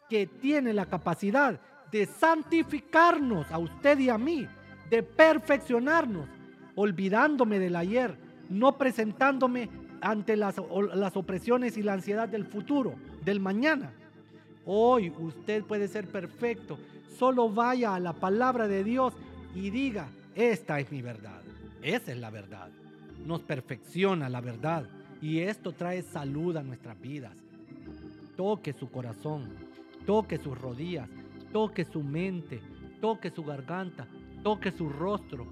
que 0.10 0.26
tiene 0.26 0.74
la 0.74 0.86
capacidad 0.88 1.60
de 1.92 2.06
santificarnos 2.06 3.52
a 3.52 3.58
usted 3.58 4.00
y 4.00 4.10
a 4.10 4.18
mí 4.18 4.48
de 4.92 5.02
perfeccionarnos, 5.04 6.28
olvidándome 6.76 7.60
del 7.60 7.78
ayer, 7.78 8.18
no 8.50 8.78
presentándome 8.78 9.70
ante 10.02 10.36
las, 10.36 10.58
las 10.94 11.16
opresiones 11.16 11.78
y 11.78 11.82
la 11.82 11.94
ansiedad 11.94 12.28
del 12.28 12.46
futuro, 12.46 12.96
del 13.24 13.40
mañana. 13.40 13.94
Hoy 14.66 15.12
usted 15.18 15.64
puede 15.64 15.88
ser 15.88 16.08
perfecto. 16.08 16.78
Solo 17.18 17.50
vaya 17.50 17.96
a 17.96 18.00
la 18.00 18.14
palabra 18.14 18.68
de 18.68 18.84
Dios 18.84 19.14
y 19.56 19.70
diga, 19.70 20.10
esta 20.36 20.80
es 20.80 20.92
mi 20.92 21.02
verdad. 21.02 21.42
Esa 21.82 22.12
es 22.12 22.18
la 22.18 22.30
verdad. 22.30 22.70
Nos 23.26 23.42
perfecciona 23.42 24.28
la 24.28 24.42
verdad 24.42 24.86
y 25.22 25.40
esto 25.40 25.72
trae 25.72 26.02
salud 26.02 26.58
a 26.58 26.64
nuestras 26.64 27.00
vidas. 27.00 27.38
Toque 28.36 28.74
su 28.74 28.90
corazón, 28.92 29.48
toque 30.06 30.38
sus 30.38 30.58
rodillas, 30.58 31.08
toque 31.54 31.86
su 31.86 32.04
mente, 32.04 32.60
toque 33.00 33.30
su 33.30 33.44
garganta, 33.44 34.08
toque 34.44 34.72
su 34.72 34.90
rostro, 34.90 35.48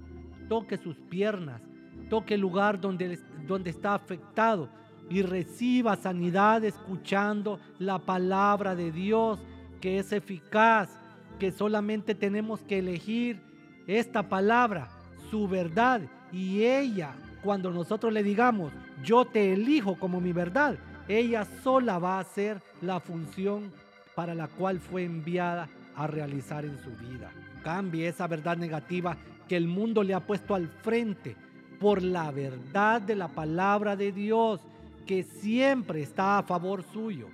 toque 0.48 0.76
sus 0.76 0.96
piernas, 0.96 1.60
toque 2.08 2.34
el 2.34 2.40
lugar 2.40 2.80
donde, 2.80 3.18
donde 3.46 3.70
está 3.70 3.94
afectado 3.94 4.68
y 5.08 5.22
reciba 5.22 5.96
sanidad 5.96 6.64
escuchando 6.64 7.58
la 7.78 7.98
palabra 7.98 8.74
de 8.74 8.92
Dios 8.92 9.40
que 9.80 9.98
es 9.98 10.12
eficaz, 10.12 10.90
que 11.38 11.50
solamente 11.50 12.14
tenemos 12.14 12.60
que 12.60 12.78
elegir 12.78 13.40
esta 13.86 14.28
palabra, 14.28 14.88
su 15.30 15.48
verdad, 15.48 16.02
y 16.32 16.64
ella, 16.64 17.14
cuando 17.42 17.70
nosotros 17.70 18.12
le 18.12 18.22
digamos, 18.22 18.72
yo 19.02 19.24
te 19.24 19.52
elijo 19.52 19.98
como 19.98 20.20
mi 20.20 20.32
verdad, 20.32 20.76
ella 21.08 21.46
sola 21.64 21.98
va 21.98 22.18
a 22.18 22.20
hacer 22.20 22.62
la 22.82 23.00
función 23.00 23.72
para 24.14 24.34
la 24.34 24.48
cual 24.48 24.78
fue 24.78 25.04
enviada 25.04 25.68
a 25.96 26.06
realizar 26.06 26.64
en 26.64 26.78
su 26.78 26.90
vida. 26.90 27.32
Cambie 27.62 28.08
esa 28.08 28.26
verdad 28.26 28.56
negativa 28.56 29.16
que 29.48 29.56
el 29.56 29.66
mundo 29.66 30.02
le 30.02 30.14
ha 30.14 30.20
puesto 30.20 30.54
al 30.54 30.68
frente 30.68 31.36
por 31.78 32.02
la 32.02 32.30
verdad 32.30 33.00
de 33.00 33.16
la 33.16 33.28
palabra 33.28 33.96
de 33.96 34.12
Dios 34.12 34.60
que 35.06 35.22
siempre 35.22 36.02
está 36.02 36.38
a 36.38 36.42
favor 36.42 36.84
suyo. 36.92 37.28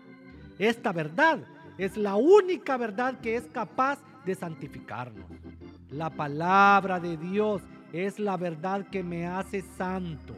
Esta 0.58 0.92
verdad 0.92 1.40
es 1.76 1.96
la 1.96 2.14
única 2.14 2.76
verdad 2.76 3.20
que 3.20 3.36
es 3.36 3.44
capaz 3.48 3.98
de 4.24 4.34
santificarnos. 4.34 5.26
La 5.90 6.10
palabra 6.10 6.98
de 7.00 7.16
Dios 7.16 7.62
es 7.92 8.18
la 8.18 8.36
verdad 8.36 8.86
que 8.86 9.02
me 9.02 9.26
hace 9.26 9.62
santo. 9.76 10.34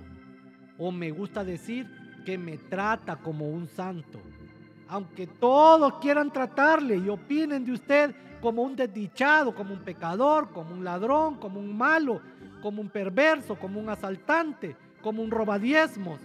O 0.78 0.90
me 0.90 1.10
gusta 1.10 1.44
decir 1.44 1.86
que 2.24 2.36
me 2.38 2.58
trata 2.58 3.16
como 3.16 3.48
un 3.48 3.68
santo. 3.68 4.20
Aunque 4.88 5.26
todos 5.26 5.94
quieran 6.00 6.32
tratarle 6.32 6.96
y 6.96 7.08
opinen 7.08 7.64
de 7.64 7.72
usted 7.72 8.14
como 8.40 8.62
un 8.62 8.76
desdichado, 8.76 9.54
como 9.54 9.74
un 9.74 9.80
pecador, 9.80 10.50
como 10.50 10.72
un 10.72 10.84
ladrón, 10.84 11.36
como 11.36 11.60
un 11.60 11.76
malo, 11.76 12.20
como 12.62 12.80
un 12.80 12.88
perverso, 12.88 13.56
como 13.58 13.80
un 13.80 13.88
asaltante, 13.88 14.76
como 15.02 15.22
un 15.22 15.30
robadiezmos, 15.30 16.18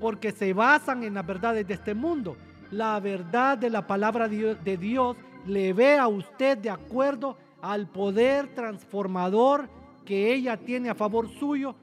porque 0.00 0.32
se 0.32 0.52
basan 0.52 1.02
en 1.04 1.14
las 1.14 1.26
verdades 1.26 1.66
de 1.66 1.74
este 1.74 1.94
mundo. 1.94 2.36
La 2.70 2.98
verdad 3.00 3.58
de 3.58 3.70
la 3.70 3.86
palabra 3.86 4.28
de 4.28 4.76
Dios 4.76 5.16
le 5.46 5.72
ve 5.72 5.98
a 5.98 6.08
usted 6.08 6.58
de 6.58 6.70
acuerdo 6.70 7.36
al 7.62 7.88
poder 7.88 8.54
transformador 8.54 9.68
que 10.04 10.32
ella 10.32 10.56
tiene 10.56 10.88
a 10.88 10.94
favor 10.94 11.28
suyo 11.28 11.74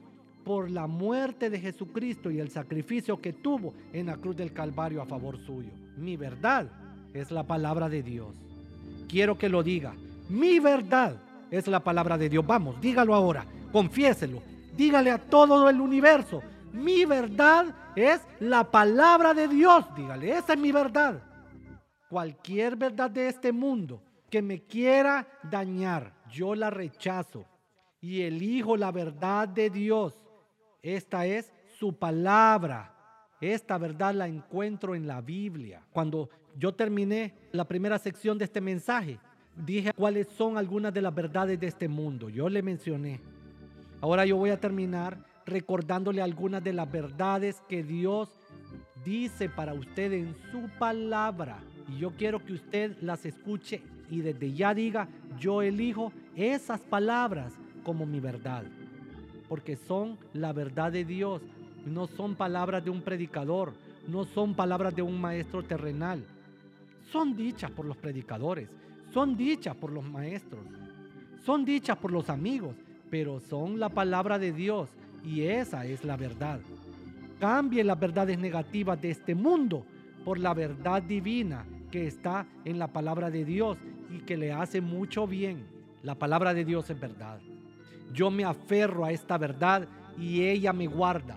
por 0.44 0.70
la 0.70 0.86
muerte 0.86 1.50
de 1.50 1.60
Jesucristo 1.60 2.30
y 2.30 2.40
el 2.40 2.50
sacrificio 2.50 3.20
que 3.20 3.34
tuvo 3.34 3.74
en 3.92 4.06
la 4.06 4.16
cruz 4.16 4.34
del 4.36 4.52
Calvario 4.52 5.02
a 5.02 5.06
favor 5.06 5.38
suyo. 5.38 5.70
Mi 5.96 6.16
verdad 6.16 6.70
es 7.12 7.30
la 7.30 7.42
palabra 7.42 7.88
de 7.88 8.02
Dios. 8.02 8.47
Quiero 9.08 9.38
que 9.38 9.48
lo 9.48 9.62
diga. 9.62 9.94
Mi 10.28 10.58
verdad 10.58 11.16
es 11.50 11.66
la 11.66 11.80
palabra 11.80 12.18
de 12.18 12.28
Dios. 12.28 12.46
Vamos, 12.46 12.80
dígalo 12.80 13.14
ahora. 13.14 13.46
Confiéselo. 13.72 14.42
Dígale 14.76 15.10
a 15.10 15.18
todo 15.18 15.68
el 15.68 15.80
universo. 15.80 16.42
Mi 16.72 17.04
verdad 17.04 17.74
es 17.96 18.20
la 18.40 18.70
palabra 18.70 19.34
de 19.34 19.48
Dios. 19.48 19.84
Dígale, 19.96 20.30
esa 20.30 20.52
es 20.52 20.58
mi 20.58 20.70
verdad. 20.70 21.22
Cualquier 22.08 22.76
verdad 22.76 23.10
de 23.10 23.28
este 23.28 23.52
mundo 23.52 24.02
que 24.30 24.42
me 24.42 24.62
quiera 24.62 25.26
dañar, 25.42 26.12
yo 26.30 26.54
la 26.54 26.70
rechazo 26.70 27.46
y 28.00 28.22
elijo 28.22 28.76
la 28.76 28.92
verdad 28.92 29.48
de 29.48 29.70
Dios. 29.70 30.14
Esta 30.82 31.26
es 31.26 31.52
su 31.78 31.98
palabra. 31.98 32.94
Esta 33.40 33.78
verdad 33.78 34.14
la 34.14 34.26
encuentro 34.26 34.94
en 34.94 35.06
la 35.06 35.20
Biblia. 35.20 35.82
Cuando 35.90 36.28
yo 36.58 36.72
terminé 36.72 37.34
la 37.52 37.64
primera 37.64 37.98
sección 37.98 38.36
de 38.36 38.44
este 38.44 38.60
mensaje, 38.60 39.18
dije 39.64 39.92
cuáles 39.94 40.26
son 40.26 40.58
algunas 40.58 40.92
de 40.92 41.00
las 41.00 41.14
verdades 41.14 41.58
de 41.60 41.68
este 41.68 41.88
mundo. 41.88 42.28
Yo 42.28 42.48
le 42.48 42.62
mencioné. 42.62 43.20
Ahora 44.00 44.26
yo 44.26 44.36
voy 44.36 44.50
a 44.50 44.60
terminar 44.60 45.24
recordándole 45.46 46.20
algunas 46.20 46.62
de 46.62 46.72
las 46.72 46.90
verdades 46.90 47.62
que 47.68 47.84
Dios 47.84 48.28
dice 49.04 49.48
para 49.48 49.72
usted 49.72 50.12
en 50.12 50.34
su 50.50 50.68
palabra. 50.78 51.60
Y 51.88 51.98
yo 51.98 52.10
quiero 52.10 52.44
que 52.44 52.54
usted 52.54 52.96
las 53.00 53.24
escuche 53.24 53.80
y 54.10 54.20
desde 54.20 54.52
ya 54.52 54.74
diga, 54.74 55.08
yo 55.38 55.62
elijo 55.62 56.12
esas 56.34 56.80
palabras 56.80 57.52
como 57.84 58.04
mi 58.04 58.18
verdad. 58.18 58.64
Porque 59.48 59.76
son 59.76 60.18
la 60.32 60.52
verdad 60.52 60.90
de 60.90 61.04
Dios. 61.04 61.40
No 61.86 62.08
son 62.08 62.34
palabras 62.34 62.84
de 62.84 62.90
un 62.90 63.00
predicador. 63.00 63.74
No 64.08 64.24
son 64.24 64.54
palabras 64.54 64.94
de 64.94 65.02
un 65.02 65.20
maestro 65.20 65.62
terrenal. 65.62 66.24
Son 67.10 67.36
dichas 67.36 67.70
por 67.70 67.86
los 67.86 67.96
predicadores. 67.96 68.68
Son 69.12 69.36
dichas 69.36 69.74
por 69.76 69.90
los 69.90 70.04
maestros. 70.04 70.60
Son 71.44 71.64
dichas 71.64 71.96
por 71.96 72.12
los 72.12 72.28
amigos. 72.28 72.74
Pero 73.10 73.40
son 73.40 73.80
la 73.80 73.88
palabra 73.88 74.38
de 74.38 74.52
Dios 74.52 74.90
y 75.24 75.42
esa 75.42 75.86
es 75.86 76.04
la 76.04 76.16
verdad. 76.16 76.60
Cambie 77.40 77.84
las 77.84 77.98
verdades 77.98 78.38
negativas 78.38 79.00
de 79.00 79.10
este 79.10 79.34
mundo 79.34 79.84
por 80.24 80.38
la 80.38 80.54
verdad 80.54 81.02
divina 81.02 81.64
que 81.90 82.06
está 82.06 82.46
en 82.64 82.78
la 82.78 82.88
palabra 82.88 83.30
de 83.30 83.44
Dios 83.44 83.78
y 84.10 84.18
que 84.20 84.36
le 84.36 84.52
hace 84.52 84.80
mucho 84.80 85.26
bien. 85.26 85.64
La 86.02 86.14
palabra 86.14 86.54
de 86.54 86.64
Dios 86.64 86.90
es 86.90 87.00
verdad. 87.00 87.40
Yo 88.12 88.30
me 88.30 88.44
aferro 88.44 89.04
a 89.04 89.12
esta 89.12 89.38
verdad 89.38 89.86
y 90.18 90.42
ella 90.42 90.72
me 90.72 90.86
guarda, 90.86 91.36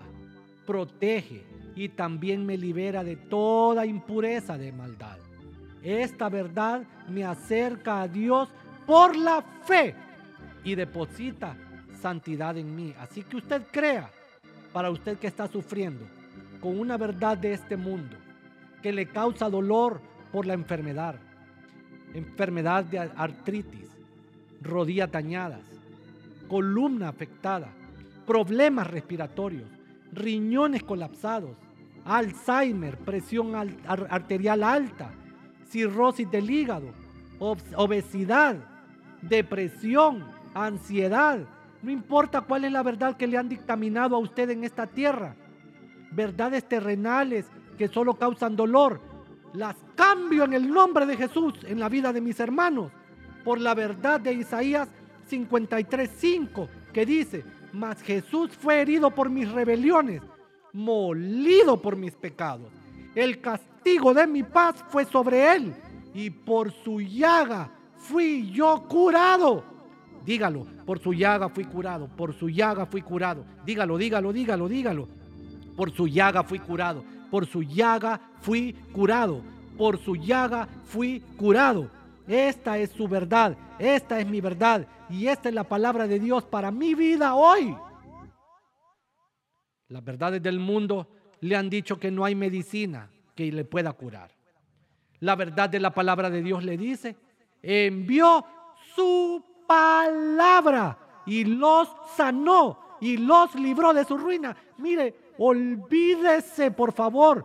protege 0.66 1.42
y 1.74 1.88
también 1.88 2.44
me 2.44 2.56
libera 2.56 3.04
de 3.04 3.16
toda 3.16 3.86
impureza 3.86 4.58
de 4.58 4.72
maldad. 4.72 5.11
Esta 5.82 6.28
verdad 6.28 6.82
me 7.08 7.24
acerca 7.24 8.02
a 8.02 8.08
Dios 8.08 8.48
por 8.86 9.16
la 9.16 9.42
fe 9.64 9.94
y 10.64 10.74
deposita 10.74 11.56
santidad 12.00 12.56
en 12.56 12.74
mí. 12.74 12.94
Así 12.98 13.22
que 13.22 13.36
usted 13.36 13.62
crea, 13.70 14.10
para 14.72 14.90
usted 14.90 15.18
que 15.18 15.26
está 15.26 15.46
sufriendo 15.48 16.06
con 16.60 16.78
una 16.78 16.96
verdad 16.96 17.36
de 17.36 17.52
este 17.52 17.76
mundo, 17.76 18.16
que 18.82 18.92
le 18.92 19.06
causa 19.06 19.50
dolor 19.50 20.00
por 20.30 20.46
la 20.46 20.54
enfermedad, 20.54 21.16
enfermedad 22.14 22.84
de 22.84 22.98
artritis, 22.98 23.88
rodillas 24.60 25.10
dañadas, 25.10 25.60
columna 26.48 27.08
afectada, 27.08 27.68
problemas 28.26 28.86
respiratorios, 28.86 29.68
riñones 30.12 30.82
colapsados, 30.82 31.56
Alzheimer, 32.04 32.96
presión 32.98 33.54
arterial 33.54 34.62
alta, 34.64 35.12
cirrosis 35.72 36.30
del 36.30 36.50
hígado, 36.50 36.92
obesidad, 37.38 38.56
depresión, 39.22 40.24
ansiedad, 40.54 41.40
no 41.82 41.90
importa 41.90 42.42
cuál 42.42 42.64
es 42.64 42.72
la 42.72 42.82
verdad 42.82 43.16
que 43.16 43.26
le 43.26 43.38
han 43.38 43.48
dictaminado 43.48 44.14
a 44.14 44.20
usted 44.20 44.50
en 44.50 44.62
esta 44.62 44.86
tierra. 44.86 45.34
Verdades 46.12 46.68
terrenales 46.68 47.46
que 47.76 47.88
solo 47.88 48.14
causan 48.14 48.54
dolor. 48.54 49.00
Las 49.54 49.76
cambio 49.96 50.44
en 50.44 50.52
el 50.52 50.70
nombre 50.70 51.06
de 51.06 51.16
Jesús 51.16 51.54
en 51.64 51.80
la 51.80 51.88
vida 51.88 52.12
de 52.12 52.20
mis 52.20 52.38
hermanos. 52.38 52.92
Por 53.42 53.60
la 53.60 53.74
verdad 53.74 54.20
de 54.20 54.34
Isaías 54.34 54.88
53.5 55.28 56.68
que 56.92 57.04
dice, 57.04 57.44
mas 57.72 58.00
Jesús 58.02 58.50
fue 58.56 58.80
herido 58.80 59.10
por 59.10 59.30
mis 59.30 59.50
rebeliones, 59.50 60.22
molido 60.72 61.82
por 61.82 61.96
mis 61.96 62.14
pecados. 62.14 62.70
El 63.14 63.40
castigo 63.40 64.14
de 64.14 64.26
mi 64.26 64.42
paz 64.42 64.82
fue 64.88 65.04
sobre 65.04 65.54
él 65.54 65.74
y 66.14 66.30
por 66.30 66.72
su 66.72 67.00
llaga 67.00 67.70
fui 67.96 68.50
yo 68.50 68.84
curado. 68.88 69.64
Dígalo, 70.24 70.66
por 70.86 70.98
su 71.00 71.12
llaga 71.12 71.48
fui 71.48 71.64
curado, 71.64 72.08
por 72.08 72.32
su 72.34 72.48
llaga 72.48 72.86
fui 72.86 73.02
curado. 73.02 73.44
Dígalo, 73.64 73.98
dígalo, 73.98 74.32
dígalo, 74.32 74.68
dígalo. 74.68 75.08
Por 75.76 75.90
su 75.90 76.06
llaga 76.06 76.42
fui 76.42 76.58
curado, 76.58 77.04
por 77.30 77.46
su 77.46 77.62
llaga 77.62 78.20
fui 78.40 78.74
curado, 78.92 79.42
por 79.76 79.98
su 79.98 80.16
llaga 80.16 80.68
fui 80.84 81.20
curado. 81.36 81.90
Esta 82.26 82.78
es 82.78 82.90
su 82.90 83.08
verdad, 83.08 83.56
esta 83.78 84.20
es 84.20 84.26
mi 84.28 84.40
verdad 84.40 84.86
y 85.10 85.26
esta 85.26 85.48
es 85.48 85.54
la 85.54 85.64
palabra 85.64 86.06
de 86.06 86.18
Dios 86.18 86.44
para 86.44 86.70
mi 86.70 86.94
vida 86.94 87.34
hoy. 87.34 87.76
Las 89.88 90.04
verdades 90.04 90.42
del 90.42 90.60
mundo 90.60 91.08
le 91.42 91.56
han 91.56 91.68
dicho 91.68 91.98
que 91.98 92.10
no 92.10 92.24
hay 92.24 92.34
medicina 92.34 93.10
que 93.34 93.50
le 93.50 93.64
pueda 93.64 93.92
curar. 93.92 94.30
La 95.20 95.36
verdad 95.36 95.68
de 95.68 95.80
la 95.80 95.90
palabra 95.90 96.30
de 96.30 96.40
Dios 96.40 96.64
le 96.64 96.76
dice, 96.76 97.16
envió 97.60 98.44
su 98.94 99.44
palabra 99.66 100.98
y 101.26 101.44
los 101.44 101.88
sanó 102.16 102.96
y 103.00 103.16
los 103.16 103.54
libró 103.56 103.92
de 103.92 104.04
su 104.04 104.16
ruina. 104.16 104.56
Mire, 104.78 105.32
olvídese 105.36 106.70
por 106.70 106.92
favor 106.92 107.44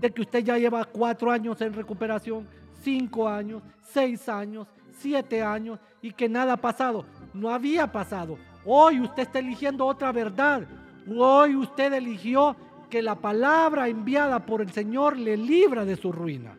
de 0.00 0.10
que 0.10 0.22
usted 0.22 0.40
ya 0.40 0.58
lleva 0.58 0.84
cuatro 0.84 1.30
años 1.30 1.60
en 1.60 1.72
recuperación, 1.72 2.48
cinco 2.82 3.28
años, 3.28 3.62
seis 3.82 4.28
años, 4.28 4.66
siete 4.98 5.42
años 5.42 5.78
y 6.02 6.12
que 6.12 6.28
nada 6.28 6.54
ha 6.54 6.56
pasado. 6.60 7.04
No 7.32 7.50
había 7.50 7.90
pasado. 7.90 8.36
Hoy 8.64 9.00
usted 9.00 9.22
está 9.22 9.38
eligiendo 9.38 9.86
otra 9.86 10.10
verdad. 10.10 10.66
Hoy 11.08 11.54
usted 11.54 11.92
eligió 11.92 12.56
que 12.88 13.02
la 13.02 13.16
palabra 13.16 13.88
enviada 13.88 14.44
por 14.46 14.60
el 14.62 14.70
Señor 14.70 15.16
le 15.16 15.36
libra 15.36 15.84
de 15.84 15.96
su 15.96 16.12
ruina. 16.12 16.56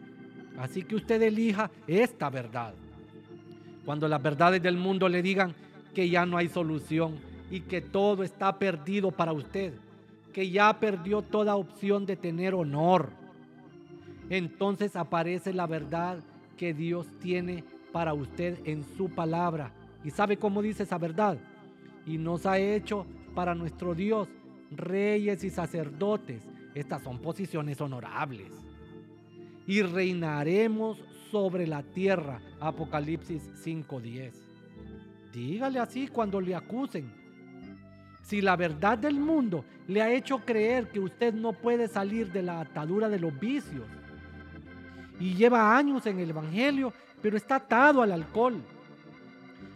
Así 0.57 0.83
que 0.83 0.95
usted 0.95 1.21
elija 1.21 1.71
esta 1.87 2.29
verdad. 2.29 2.73
Cuando 3.85 4.07
las 4.07 4.21
verdades 4.21 4.61
del 4.61 4.77
mundo 4.77 5.07
le 5.09 5.21
digan 5.21 5.55
que 5.95 6.09
ya 6.09 6.25
no 6.25 6.37
hay 6.37 6.49
solución 6.49 7.15
y 7.49 7.61
que 7.61 7.81
todo 7.81 8.23
está 8.23 8.57
perdido 8.59 9.11
para 9.11 9.33
usted. 9.33 9.73
que 10.33 10.49
ya 10.49 10.79
perdió 10.79 11.21
toda 11.23 11.55
opción 11.55 12.05
de 12.05 12.15
tener 12.15 12.53
honor. 12.53 13.09
Entonces 14.29 14.95
aparece 14.95 15.53
la 15.53 15.65
verdad 15.65 16.19
que 16.55 16.73
Dios 16.73 17.07
tiene 17.19 17.63
para 17.91 18.13
usted 18.13 18.59
en 18.65 18.83
su 18.95 19.09
palabra. 19.09 19.71
¿Y 20.03 20.11
sabe 20.11 20.37
cómo 20.37 20.61
dice 20.61 20.83
esa 20.83 20.97
verdad? 20.97 21.37
Y 22.05 22.17
nos 22.17 22.45
ha 22.45 22.59
hecho 22.59 23.05
para 23.33 23.55
nuestro 23.55 23.95
Dios 23.95 24.27
reyes 24.71 25.43
y 25.43 25.49
sacerdotes. 25.49 26.43
Estas 26.75 27.03
son 27.03 27.19
posiciones 27.19 27.81
honorables. 27.81 28.51
Y 29.65 29.81
reinaremos 29.81 30.97
sobre 31.31 31.67
la 31.67 31.83
tierra. 31.83 32.41
Apocalipsis 32.59 33.43
5:10. 33.63 34.33
Dígale 35.31 35.79
así 35.79 36.07
cuando 36.07 36.41
le 36.41 36.55
acusen. 36.55 37.11
Si 38.21 38.41
la 38.41 38.55
verdad 38.55 38.97
del 38.97 39.19
mundo 39.19 39.65
le 39.87 40.01
ha 40.01 40.11
hecho 40.11 40.39
creer 40.39 40.89
que 40.89 40.99
usted 40.99 41.33
no 41.33 41.53
puede 41.53 41.87
salir 41.87 42.31
de 42.31 42.43
la 42.43 42.61
atadura 42.61 43.09
de 43.09 43.19
los 43.19 43.37
vicios 43.39 43.87
y 45.19 45.33
lleva 45.33 45.75
años 45.75 46.05
en 46.05 46.19
el 46.19 46.29
Evangelio, 46.29 46.93
pero 47.21 47.37
está 47.37 47.55
atado 47.55 48.01
al 48.01 48.11
alcohol, 48.11 48.61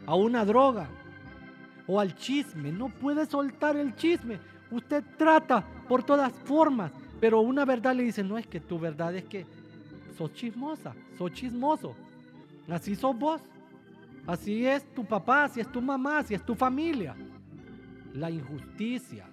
a 0.05 0.15
una 0.15 0.45
droga 0.45 0.87
o 1.87 1.99
al 1.99 2.15
chisme, 2.15 2.71
no 2.71 2.89
puede 2.89 3.25
soltar 3.25 3.75
el 3.75 3.95
chisme. 3.95 4.39
Usted 4.73 5.03
trata 5.17 5.63
por 5.87 6.01
todas 6.01 6.33
formas, 6.33 6.91
pero 7.19 7.41
una 7.41 7.63
verdad 7.63 7.93
le 7.95 8.01
dice, 8.01 8.23
no 8.23 8.39
es 8.39 8.47
que 8.47 8.59
tu 8.59 8.79
verdad 8.79 9.15
es 9.15 9.23
que 9.25 9.45
sos 10.17 10.33
chismosa, 10.33 10.95
sos 11.15 11.31
chismoso. 11.31 11.95
Así 12.67 12.95
sos 12.95 13.17
vos. 13.17 13.39
Así 14.25 14.65
es 14.65 14.83
tu 14.95 15.05
papá, 15.05 15.43
así 15.43 15.59
es 15.59 15.71
tu 15.71 15.79
mamá, 15.79 16.19
así 16.19 16.33
es 16.33 16.43
tu 16.43 16.55
familia. 16.55 17.15
La 18.15 18.31
injusticia, 18.31 19.27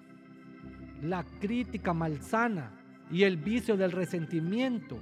la 1.01 1.23
crítica 1.39 1.91
malsana 1.91 2.69
y 3.09 3.23
el 3.23 3.37
vicio 3.37 3.75
del 3.75 3.93
resentimiento. 3.93 4.99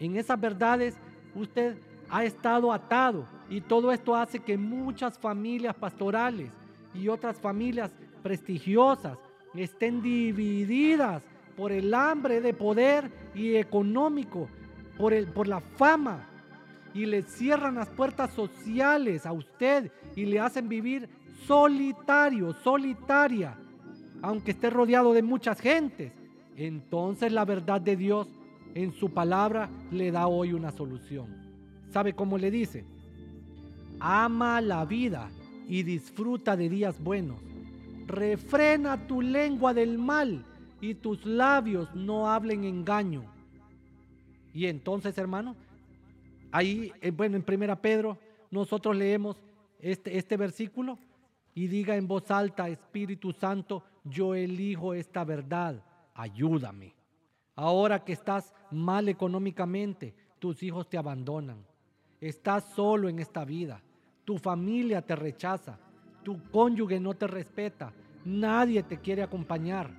En 0.00 0.16
esas 0.16 0.40
verdades 0.40 0.96
usted 1.36 1.78
ha 2.10 2.24
estado 2.24 2.72
atado 2.72 3.26
y 3.48 3.60
todo 3.60 3.92
esto 3.92 4.16
hace 4.16 4.40
que 4.40 4.58
muchas 4.58 5.16
familias 5.16 5.76
pastorales 5.76 6.50
y 6.94 7.06
otras 7.06 7.38
familias 7.38 7.92
prestigiosas 8.24 9.18
estén 9.62 10.02
divididas 10.02 11.22
por 11.56 11.72
el 11.72 11.92
hambre 11.92 12.40
de 12.40 12.54
poder 12.54 13.10
y 13.34 13.56
económico, 13.56 14.48
por, 14.96 15.12
el, 15.12 15.26
por 15.26 15.48
la 15.48 15.60
fama, 15.60 16.28
y 16.94 17.06
le 17.06 17.22
cierran 17.22 17.76
las 17.76 17.88
puertas 17.88 18.32
sociales 18.32 19.26
a 19.26 19.32
usted 19.32 19.90
y 20.16 20.24
le 20.24 20.40
hacen 20.40 20.68
vivir 20.68 21.08
solitario, 21.46 22.54
solitaria, 22.64 23.56
aunque 24.22 24.52
esté 24.52 24.70
rodeado 24.70 25.12
de 25.12 25.22
muchas 25.22 25.60
gentes. 25.60 26.12
Entonces 26.56 27.32
la 27.32 27.44
verdad 27.44 27.80
de 27.80 27.96
Dios 27.96 28.28
en 28.74 28.92
su 28.92 29.10
palabra 29.10 29.68
le 29.90 30.10
da 30.10 30.26
hoy 30.26 30.52
una 30.52 30.72
solución. 30.72 31.26
¿Sabe 31.90 32.14
cómo 32.14 32.38
le 32.38 32.50
dice? 32.50 32.84
Ama 34.00 34.60
la 34.60 34.84
vida 34.84 35.30
y 35.68 35.82
disfruta 35.82 36.56
de 36.56 36.68
días 36.68 37.02
buenos. 37.02 37.47
Refrena 38.08 39.06
tu 39.06 39.20
lengua 39.20 39.74
del 39.74 39.98
mal 39.98 40.44
y 40.80 40.94
tus 40.94 41.24
labios 41.26 41.94
no 41.94 42.30
hablen 42.30 42.64
engaño. 42.64 43.22
Y 44.54 44.66
entonces, 44.66 45.16
hermano, 45.18 45.54
ahí, 46.50 46.90
eh, 47.02 47.10
bueno, 47.10 47.36
en 47.36 47.42
Primera 47.42 47.76
Pedro, 47.76 48.18
nosotros 48.50 48.96
leemos 48.96 49.36
este, 49.78 50.16
este 50.16 50.38
versículo 50.38 50.98
y 51.54 51.66
diga 51.66 51.96
en 51.96 52.08
voz 52.08 52.30
alta, 52.30 52.68
Espíritu 52.68 53.32
Santo, 53.32 53.84
yo 54.04 54.34
elijo 54.34 54.94
esta 54.94 55.22
verdad, 55.24 55.82
ayúdame. 56.14 56.94
Ahora 57.54 58.02
que 58.02 58.14
estás 58.14 58.54
mal 58.70 59.08
económicamente, 59.08 60.14
tus 60.38 60.62
hijos 60.62 60.88
te 60.88 60.96
abandonan. 60.96 61.62
Estás 62.20 62.64
solo 62.74 63.08
en 63.08 63.18
esta 63.18 63.44
vida. 63.44 63.82
Tu 64.24 64.38
familia 64.38 65.02
te 65.02 65.14
rechaza. 65.14 65.78
Tu 66.28 66.38
cónyuge 66.50 67.00
no 67.00 67.14
te 67.14 67.26
respeta. 67.26 67.90
Nadie 68.26 68.82
te 68.82 68.98
quiere 68.98 69.22
acompañar. 69.22 69.90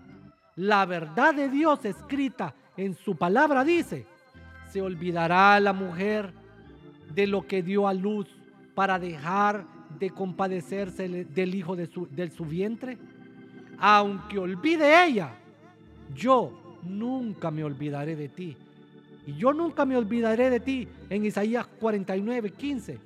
La 0.58 0.86
verdad 0.86 1.34
de 1.34 1.50
Dios 1.50 1.84
escrita 1.86 2.54
en 2.78 2.94
su 2.94 3.16
palabra 3.16 3.64
dice, 3.64 4.06
se 4.72 4.80
olvidará 4.80 5.60
la 5.60 5.74
mujer 5.74 6.32
de 7.16 7.26
lo 7.26 7.48
que 7.48 7.64
dio 7.64 7.88
a 7.88 7.96
luz 7.96 8.28
para 8.76 9.00
dejar 9.00 9.66
de 9.98 10.12
compadecerse 10.12 11.10
del 11.10 11.56
hijo 11.56 11.76
de 11.76 11.88
su, 11.88 12.46
vientre. 12.46 13.00
Aunque 13.80 14.38
olvide 14.38 15.04
ella, 15.04 15.32
yo 16.14 16.78
nunca 16.84 17.50
me 17.50 17.64
olvidaré 17.64 18.16
de 18.16 18.30
ti. 18.30 18.56
Y 19.26 19.34
yo 19.34 19.52
nunca 19.52 19.84
me 19.84 19.98
olvidaré 19.98 20.52
de 20.52 20.60
ti 20.60 20.88
en 21.10 21.26
Isaías 21.26 21.66
49, 21.80 22.52
15. 22.52 23.00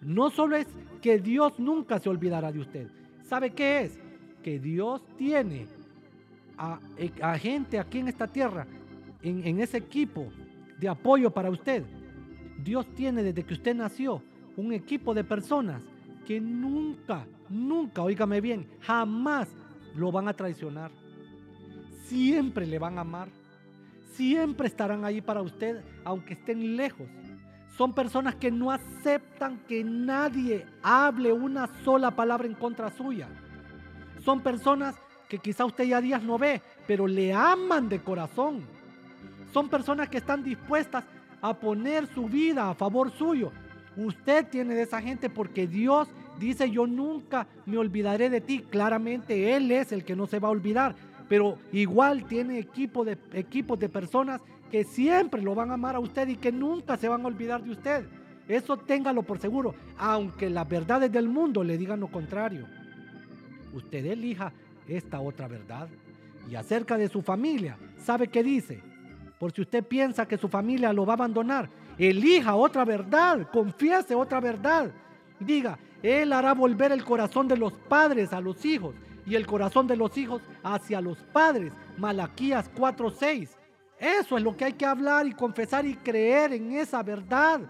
No 0.00 0.30
solo 0.30 0.56
es 0.56 0.66
que 1.02 1.18
Dios 1.18 1.58
nunca 1.58 1.98
se 1.98 2.08
olvidará 2.08 2.50
de 2.52 2.60
usted. 2.60 2.86
¿Sabe 3.24 3.50
qué 3.50 3.82
es? 3.82 3.98
Que 4.42 4.58
Dios 4.58 5.02
tiene 5.18 5.66
a, 6.56 6.78
gente 7.38 7.78
aquí 7.78 7.98
en 7.98 8.08
esta 8.08 8.26
tierra, 8.28 8.66
en, 9.20 9.46
en 9.46 9.60
ese 9.60 9.78
equipo 9.78 10.28
de 10.78 10.88
apoyo 10.88 11.30
para 11.30 11.50
usted. 11.50 11.82
Dios 12.62 12.86
tiene 12.94 13.22
desde 13.22 13.42
que 13.42 13.54
usted 13.54 13.74
nació 13.74 14.22
un 14.56 14.72
equipo 14.72 15.12
de 15.12 15.24
personas 15.24 15.82
que 16.26 16.40
nunca, 16.40 17.26
nunca, 17.48 18.02
oígame 18.02 18.40
bien, 18.40 18.66
jamás 18.80 19.48
lo 19.96 20.12
van 20.12 20.28
a 20.28 20.34
traicionar. 20.34 20.90
Siempre 22.04 22.66
le 22.66 22.78
van 22.78 22.98
a 22.98 23.02
amar. 23.02 23.28
Siempre 24.12 24.68
estarán 24.68 25.04
ahí 25.04 25.20
para 25.20 25.42
usted, 25.42 25.82
aunque 26.04 26.34
estén 26.34 26.76
lejos. 26.76 27.08
Son 27.76 27.94
personas 27.94 28.34
que 28.34 28.50
no 28.50 28.70
aceptan 28.70 29.58
que 29.66 29.82
nadie 29.82 30.66
hable 30.82 31.32
una 31.32 31.68
sola 31.84 32.10
palabra 32.10 32.46
en 32.46 32.54
contra 32.54 32.90
suya. 32.90 33.28
Son 34.24 34.40
personas 34.40 34.94
que 35.28 35.38
quizá 35.38 35.64
usted 35.64 35.84
ya 35.84 36.00
días 36.00 36.22
no 36.22 36.38
ve, 36.38 36.60
pero 36.86 37.06
le 37.06 37.32
aman 37.32 37.88
de 37.88 38.02
corazón. 38.02 38.62
Son 39.52 39.68
personas 39.68 40.08
que 40.10 40.18
están 40.18 40.42
dispuestas 40.42 41.04
a 41.40 41.54
poner 41.54 42.06
su 42.06 42.26
vida 42.26 42.68
a 42.68 42.74
favor 42.74 43.10
suyo. 43.10 43.50
Usted 43.96 44.46
tiene 44.48 44.74
de 44.74 44.82
esa 44.82 45.00
gente 45.00 45.30
porque 45.30 45.66
Dios 45.66 46.08
dice, 46.38 46.70
yo 46.70 46.86
nunca 46.86 47.46
me 47.64 47.78
olvidaré 47.78 48.28
de 48.28 48.42
ti. 48.42 48.60
Claramente 48.60 49.54
Él 49.56 49.70
es 49.70 49.92
el 49.92 50.04
que 50.04 50.16
no 50.16 50.26
se 50.26 50.38
va 50.38 50.48
a 50.48 50.52
olvidar, 50.52 50.94
pero 51.28 51.58
igual 51.72 52.24
tiene 52.24 52.58
equipo 52.58 53.04
de, 53.04 53.16
equipos 53.32 53.78
de 53.78 53.88
personas 53.88 54.42
que 54.72 54.84
siempre 54.84 55.42
lo 55.42 55.54
van 55.54 55.70
a 55.70 55.74
amar 55.74 55.96
a 55.96 56.00
usted 56.00 56.26
y 56.28 56.36
que 56.36 56.50
nunca 56.50 56.96
se 56.96 57.06
van 57.06 57.22
a 57.22 57.26
olvidar 57.26 57.62
de 57.62 57.72
usted. 57.72 58.06
Eso 58.48 58.78
téngalo 58.78 59.22
por 59.22 59.38
seguro, 59.38 59.74
aunque 59.98 60.48
las 60.48 60.66
verdades 60.66 61.12
del 61.12 61.28
mundo 61.28 61.62
le 61.62 61.76
digan 61.76 62.00
lo 62.00 62.08
contrario. 62.08 62.66
Usted 63.74 64.06
elija 64.06 64.50
esta 64.88 65.20
otra 65.20 65.46
verdad. 65.46 65.88
Y 66.50 66.54
acerca 66.54 66.96
de 66.96 67.10
su 67.10 67.20
familia, 67.20 67.76
¿sabe 67.98 68.28
qué 68.28 68.42
dice? 68.42 68.82
Por 69.38 69.52
si 69.52 69.60
usted 69.60 69.84
piensa 69.84 70.26
que 70.26 70.38
su 70.38 70.48
familia 70.48 70.90
lo 70.94 71.04
va 71.04 71.12
a 71.12 71.16
abandonar, 71.16 71.68
elija 71.98 72.54
otra 72.54 72.86
verdad, 72.86 73.50
confiese 73.52 74.14
otra 74.14 74.40
verdad. 74.40 74.90
Diga, 75.38 75.78
Él 76.02 76.32
hará 76.32 76.54
volver 76.54 76.92
el 76.92 77.04
corazón 77.04 77.46
de 77.46 77.58
los 77.58 77.74
padres 77.74 78.32
a 78.32 78.40
los 78.40 78.64
hijos 78.64 78.94
y 79.26 79.34
el 79.34 79.46
corazón 79.46 79.86
de 79.86 79.96
los 79.96 80.16
hijos 80.16 80.40
hacia 80.62 81.02
los 81.02 81.18
padres. 81.18 81.74
Malaquías 81.98 82.70
4:6. 82.74 83.61
Eso 84.02 84.36
es 84.36 84.42
lo 84.42 84.56
que 84.56 84.64
hay 84.64 84.72
que 84.72 84.84
hablar 84.84 85.28
y 85.28 85.32
confesar 85.32 85.86
y 85.86 85.94
creer 85.94 86.52
en 86.52 86.72
esa 86.72 87.04
verdad. 87.04 87.60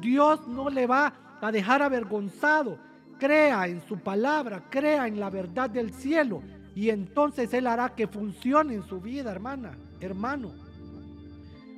Dios 0.00 0.48
no 0.48 0.70
le 0.70 0.86
va 0.86 1.12
a 1.42 1.52
dejar 1.52 1.82
avergonzado. 1.82 2.78
Crea 3.18 3.68
en 3.68 3.86
su 3.86 3.98
palabra, 3.98 4.64
crea 4.70 5.06
en 5.06 5.20
la 5.20 5.28
verdad 5.28 5.68
del 5.68 5.92
cielo 5.92 6.42
y 6.74 6.88
entonces 6.88 7.52
Él 7.52 7.66
hará 7.66 7.90
que 7.90 8.08
funcione 8.08 8.72
en 8.72 8.82
su 8.82 8.98
vida, 8.98 9.30
hermana, 9.30 9.76
hermano. 10.00 10.52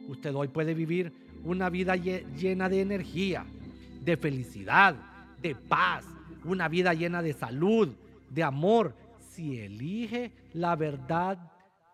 Usted 0.06 0.32
hoy 0.36 0.46
puede 0.46 0.72
vivir 0.72 1.12
una 1.42 1.68
vida 1.68 1.96
llena 1.96 2.68
de 2.68 2.82
energía, 2.82 3.44
de 4.02 4.16
felicidad, 4.16 4.94
de 5.42 5.56
paz, 5.56 6.04
una 6.44 6.68
vida 6.68 6.94
llena 6.94 7.22
de 7.22 7.32
salud, 7.32 7.88
de 8.30 8.44
amor, 8.44 8.94
si 9.32 9.58
elige 9.58 10.30
la 10.54 10.76
verdad 10.76 11.38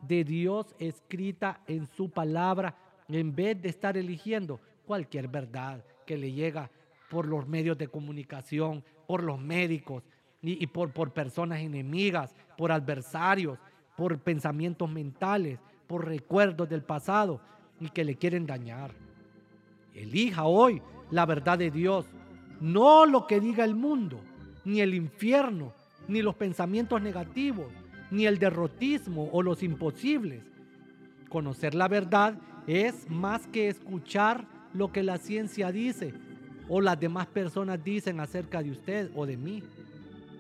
de 0.03 0.25
Dios 0.25 0.75
escrita 0.79 1.61
en 1.67 1.87
su 1.87 2.11
palabra 2.11 2.77
en 3.09 3.35
vez 3.35 3.61
de 3.61 3.69
estar 3.69 3.97
eligiendo 3.97 4.61
cualquier 4.85 5.29
verdad 5.29 5.85
que 6.07 6.17
le 6.17 6.33
llega 6.33 6.71
por 7.11 7.27
los 7.27 7.47
medios 7.47 7.79
de 7.79 7.89
comunicación, 7.89 8.85
por 9.07 9.23
los 9.23 9.39
médicos 9.39 10.03
y, 10.41 10.67
por, 10.67 10.93
por 10.93 11.13
personas 11.13 11.61
enemigas, 11.61 12.35
por 12.57 12.73
adversarios, 12.73 13.59
por 13.97 14.19
pensamientos 14.19 14.91
mentales, 14.91 15.61
por 15.87 16.07
recuerdos 16.07 16.69
del 16.69 16.83
pasado 16.83 17.41
y 17.79 17.89
que 17.91 18.05
le 18.05 18.17
quieren 18.17 18.47
dañar. 18.47 18.93
Elija 19.95 20.45
hoy 20.45 20.83
la 21.11 21.27
verdad 21.27 21.59
de 21.59 21.71
Dios, 21.71 22.07
no 22.61 23.05
lo 23.07 23.27
que 23.27 23.41
diga 23.41 23.65
el 23.65 23.75
mundo, 23.75 24.21
ni 24.65 24.81
el 24.81 24.95
infierno, 24.95 25.75
ni 26.09 26.23
los 26.23 26.35
pensamientos 26.35 27.01
negativos, 27.03 27.67
ni 28.13 28.27
el 28.27 28.39
derrotismo 28.39 29.31
o 29.33 29.43
los 29.43 29.63
imposibles. 29.63 30.45
Conocer 31.31 31.75
la 31.75 31.89
verdad 31.89 32.35
es 32.67 33.09
más 33.11 33.47
que 33.47 33.69
escuchar 33.69 34.47
lo 34.75 34.93
que 34.93 35.03
la 35.03 35.17
ciencia 35.17 35.73
dice 35.73 36.13
o 36.69 36.81
las 36.81 37.01
demás 37.01 37.27
personas 37.27 37.83
dicen 37.83 38.21
acerca 38.21 38.63
de 38.63 38.71
usted 38.71 39.11
o 39.15 39.25
de 39.25 39.39
mí. 39.39 39.63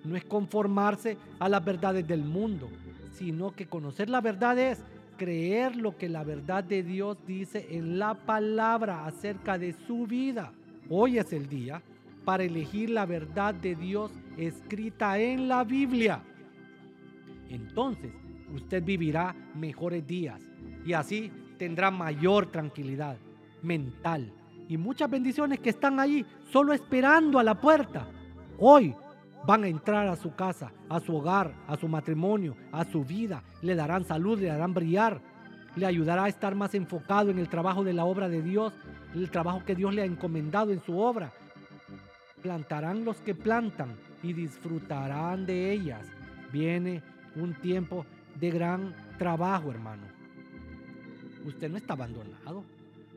No 0.05 0.17
es 0.17 0.25
conformarse 0.25 1.17
a 1.39 1.49
las 1.49 1.65
verdades 1.65 2.07
del 2.07 2.23
mundo, 2.23 2.69
sino 3.15 3.53
que 3.53 3.67
conocer 3.67 4.11
la 4.11 4.21
verdad 4.21 4.59
es 4.59 4.79
creer 5.17 5.75
lo 5.75 5.97
que 5.97 6.11
la 6.11 6.25
verdad 6.25 6.63
de 6.65 6.83
Dios 6.83 7.17
dice 7.27 7.69
en 7.71 7.99
la 7.99 8.15
palabra 8.15 9.07
acerca 9.07 9.57
de 9.57 9.75
su 9.87 10.07
vida. 10.07 10.53
Hoy 10.91 11.19
es 11.19 11.33
el 11.33 11.49
día 11.49 11.81
para 12.25 12.45
elegir 12.45 12.91
la 12.91 13.07
verdad 13.07 13.55
de 13.55 13.75
Dios 13.75 14.11
escrita 14.37 15.19
en 15.19 15.49
la 15.49 15.65
Biblia. 15.65 16.23
Entonces 17.53 18.11
usted 18.55 18.83
vivirá 18.83 19.37
mejores 19.55 20.07
días 20.07 20.41
y 20.87 20.95
así 20.95 21.31
tendrá 21.59 21.91
mayor 21.91 22.47
tranquilidad 22.47 23.19
mental 23.63 24.33
y 24.69 24.79
muchas 24.79 25.11
bendiciones 25.11 25.61
que 25.61 25.69
están 25.69 26.01
ahí 26.01 26.25
solo 26.51 26.73
esperando 26.73 27.39
a 27.39 27.45
la 27.45 27.61
puerta. 27.61 28.07
Hoy 28.59 28.95
van 29.47 29.65
a 29.65 29.69
entrar 29.69 30.09
a 30.09 30.17
su 30.17 30.35
casa, 30.35 30.73
a 30.89 30.99
su 30.99 31.15
hogar, 31.15 31.53
a 31.67 31.77
su 31.77 31.89
matrimonio, 31.89 32.57
a 32.73 32.87
su 32.87 33.05
vida. 33.05 33.43
Le 33.61 33.75
darán 33.75 34.05
salud, 34.07 34.41
le 34.41 34.47
darán 34.47 34.73
brillar. 34.73 35.21
Le 35.77 35.85
ayudará 35.85 36.25
a 36.25 36.29
estar 36.29 36.55
más 36.55 36.75
enfocado 36.75 37.31
en 37.31 37.39
el 37.39 37.51
trabajo 37.51 37.85
de 37.85 37.93
la 37.93 38.07
obra 38.07 38.31
de 38.31 38.41
Dios, 38.41 38.73
el 39.15 39.31
trabajo 39.31 39.63
que 39.67 39.75
Dios 39.75 39.95
le 39.95 40.03
ha 40.03 40.07
encomendado 40.07 40.73
en 40.73 40.83
su 40.83 40.99
obra. 40.99 41.33
Plantarán 42.41 43.05
los 43.05 43.19
que 43.19 43.35
plantan 43.35 43.95
y 44.23 44.33
disfrutarán 44.33 45.45
de 45.45 45.71
ellas. 45.71 46.07
Viene 46.51 47.03
un 47.37 47.55
tiempo 47.55 48.05
de 48.39 48.51
gran 48.51 48.95
trabajo, 49.19 49.71
hermano. 49.71 50.03
Usted 51.45 51.71
no 51.71 51.77
está 51.77 51.95
abandonado. 51.95 52.65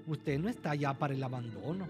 Usted 0.07 0.39
no 0.39 0.49
está 0.49 0.75
ya 0.75 0.93
para 0.93 1.13
el 1.13 1.23
abandono. 1.23 1.87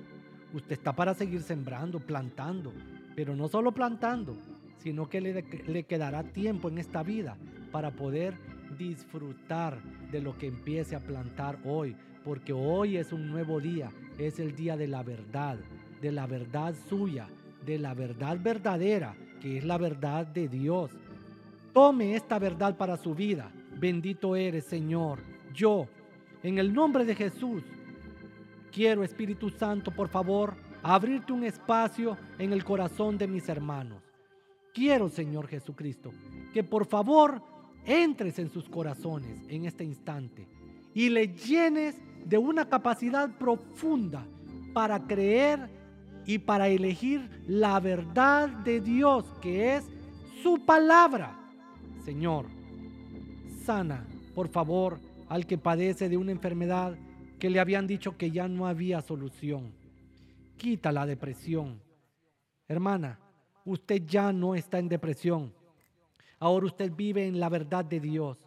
Usted 0.53 0.73
está 0.73 0.93
para 0.93 1.13
seguir 1.13 1.41
sembrando, 1.41 1.99
plantando. 1.99 2.73
Pero 3.15 3.35
no 3.35 3.47
solo 3.47 3.73
plantando, 3.73 4.37
sino 4.77 5.09
que 5.09 5.21
le, 5.21 5.45
le 5.67 5.83
quedará 5.83 6.23
tiempo 6.23 6.69
en 6.69 6.77
esta 6.77 7.03
vida 7.03 7.37
para 7.71 7.91
poder 7.91 8.35
disfrutar 8.77 9.81
de 10.11 10.21
lo 10.21 10.37
que 10.37 10.47
empiece 10.47 10.95
a 10.95 10.99
plantar 10.99 11.59
hoy. 11.65 11.95
Porque 12.23 12.53
hoy 12.53 12.97
es 12.97 13.11
un 13.11 13.29
nuevo 13.29 13.59
día. 13.59 13.91
Es 14.17 14.39
el 14.39 14.55
día 14.55 14.77
de 14.77 14.87
la 14.87 15.03
verdad, 15.03 15.57
de 16.01 16.11
la 16.11 16.25
verdad 16.25 16.73
suya, 16.87 17.27
de 17.65 17.77
la 17.79 17.93
verdad 17.93 18.39
verdadera, 18.41 19.15
que 19.41 19.57
es 19.57 19.65
la 19.65 19.77
verdad 19.77 20.25
de 20.25 20.47
Dios. 20.47 20.91
Tome 21.75 22.15
esta 22.15 22.39
verdad 22.39 22.77
para 22.77 22.95
su 22.95 23.13
vida. 23.13 23.51
Bendito 23.77 24.37
eres, 24.37 24.63
Señor. 24.63 25.19
Yo, 25.53 25.89
en 26.41 26.57
el 26.57 26.73
nombre 26.73 27.03
de 27.03 27.13
Jesús, 27.13 27.63
Quiero, 28.71 29.03
Espíritu 29.03 29.49
Santo, 29.49 29.91
por 29.91 30.07
favor, 30.07 30.55
abrirte 30.81 31.33
un 31.33 31.43
espacio 31.43 32.17
en 32.39 32.53
el 32.53 32.63
corazón 32.63 33.17
de 33.17 33.27
mis 33.27 33.49
hermanos. 33.49 34.01
Quiero, 34.73 35.09
Señor 35.09 35.47
Jesucristo, 35.47 36.13
que 36.53 36.63
por 36.63 36.85
favor 36.85 37.41
entres 37.83 38.39
en 38.39 38.49
sus 38.49 38.69
corazones 38.69 39.43
en 39.49 39.65
este 39.65 39.83
instante 39.83 40.47
y 40.93 41.09
le 41.09 41.27
llenes 41.27 41.97
de 42.23 42.37
una 42.37 42.69
capacidad 42.69 43.29
profunda 43.37 44.25
para 44.73 45.05
creer 45.05 45.69
y 46.25 46.37
para 46.37 46.69
elegir 46.69 47.29
la 47.49 47.81
verdad 47.81 48.47
de 48.47 48.79
Dios, 48.79 49.25
que 49.41 49.75
es 49.75 49.83
su 50.41 50.65
palabra. 50.65 51.41
Señor, 52.05 52.45
sana, 53.63 54.05
por 54.35 54.47
favor, 54.47 54.99
al 55.27 55.47
que 55.47 55.57
padece 55.57 56.07
de 56.07 56.17
una 56.17 56.31
enfermedad 56.31 56.95
que 57.39 57.49
le 57.49 57.59
habían 57.59 57.87
dicho 57.87 58.15
que 58.15 58.29
ya 58.29 58.47
no 58.47 58.67
había 58.67 59.01
solución. 59.01 59.73
Quita 60.55 60.91
la 60.91 61.07
depresión. 61.07 61.81
Hermana, 62.67 63.19
usted 63.65 64.03
ya 64.05 64.31
no 64.31 64.53
está 64.53 64.77
en 64.77 64.87
depresión. 64.87 65.51
Ahora 66.37 66.67
usted 66.67 66.91
vive 66.95 67.25
en 67.25 67.39
la 67.39 67.49
verdad 67.49 67.83
de 67.83 67.99
Dios. 67.99 68.37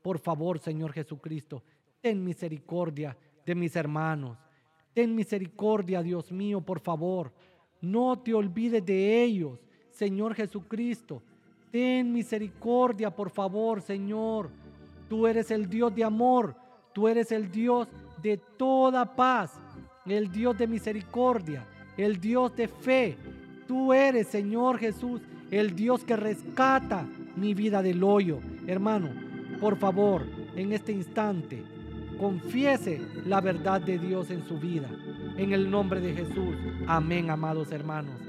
Por 0.00 0.20
favor, 0.20 0.60
Señor 0.60 0.92
Jesucristo, 0.92 1.64
ten 2.00 2.22
misericordia 2.22 3.18
de 3.44 3.54
mis 3.56 3.74
hermanos. 3.74 4.38
Ten 4.94 5.12
misericordia, 5.12 6.04
Dios 6.04 6.30
mío, 6.30 6.60
por 6.60 6.78
favor. 6.78 7.32
No 7.80 8.16
te 8.20 8.32
olvides 8.32 8.86
de 8.86 9.24
ellos, 9.24 9.58
Señor 9.90 10.36
Jesucristo. 10.36 11.20
Ten 11.70 12.12
misericordia, 12.12 13.10
por 13.10 13.30
favor, 13.30 13.82
Señor. 13.82 14.50
Tú 15.08 15.26
eres 15.26 15.50
el 15.50 15.68
Dios 15.68 15.94
de 15.94 16.04
amor. 16.04 16.54
Tú 16.92 17.06
eres 17.06 17.30
el 17.30 17.50
Dios 17.50 17.86
de 18.20 18.38
toda 18.56 19.14
paz, 19.14 19.60
el 20.04 20.32
Dios 20.32 20.58
de 20.58 20.66
misericordia, 20.66 21.64
el 21.96 22.20
Dios 22.20 22.56
de 22.56 22.66
fe. 22.66 23.16
Tú 23.68 23.92
eres, 23.92 24.26
Señor 24.26 24.78
Jesús, 24.78 25.20
el 25.50 25.76
Dios 25.76 26.04
que 26.04 26.16
rescata 26.16 27.06
mi 27.36 27.54
vida 27.54 27.82
del 27.82 28.02
hoyo. 28.02 28.40
Hermano, 28.66 29.10
por 29.60 29.76
favor, 29.76 30.26
en 30.56 30.72
este 30.72 30.92
instante, 30.92 31.62
confiese 32.18 33.00
la 33.24 33.40
verdad 33.40 33.80
de 33.80 33.98
Dios 33.98 34.30
en 34.30 34.42
su 34.42 34.58
vida. 34.58 34.88
En 35.36 35.52
el 35.52 35.70
nombre 35.70 36.00
de 36.00 36.14
Jesús. 36.14 36.56
Amén, 36.86 37.30
amados 37.30 37.70
hermanos. 37.70 38.27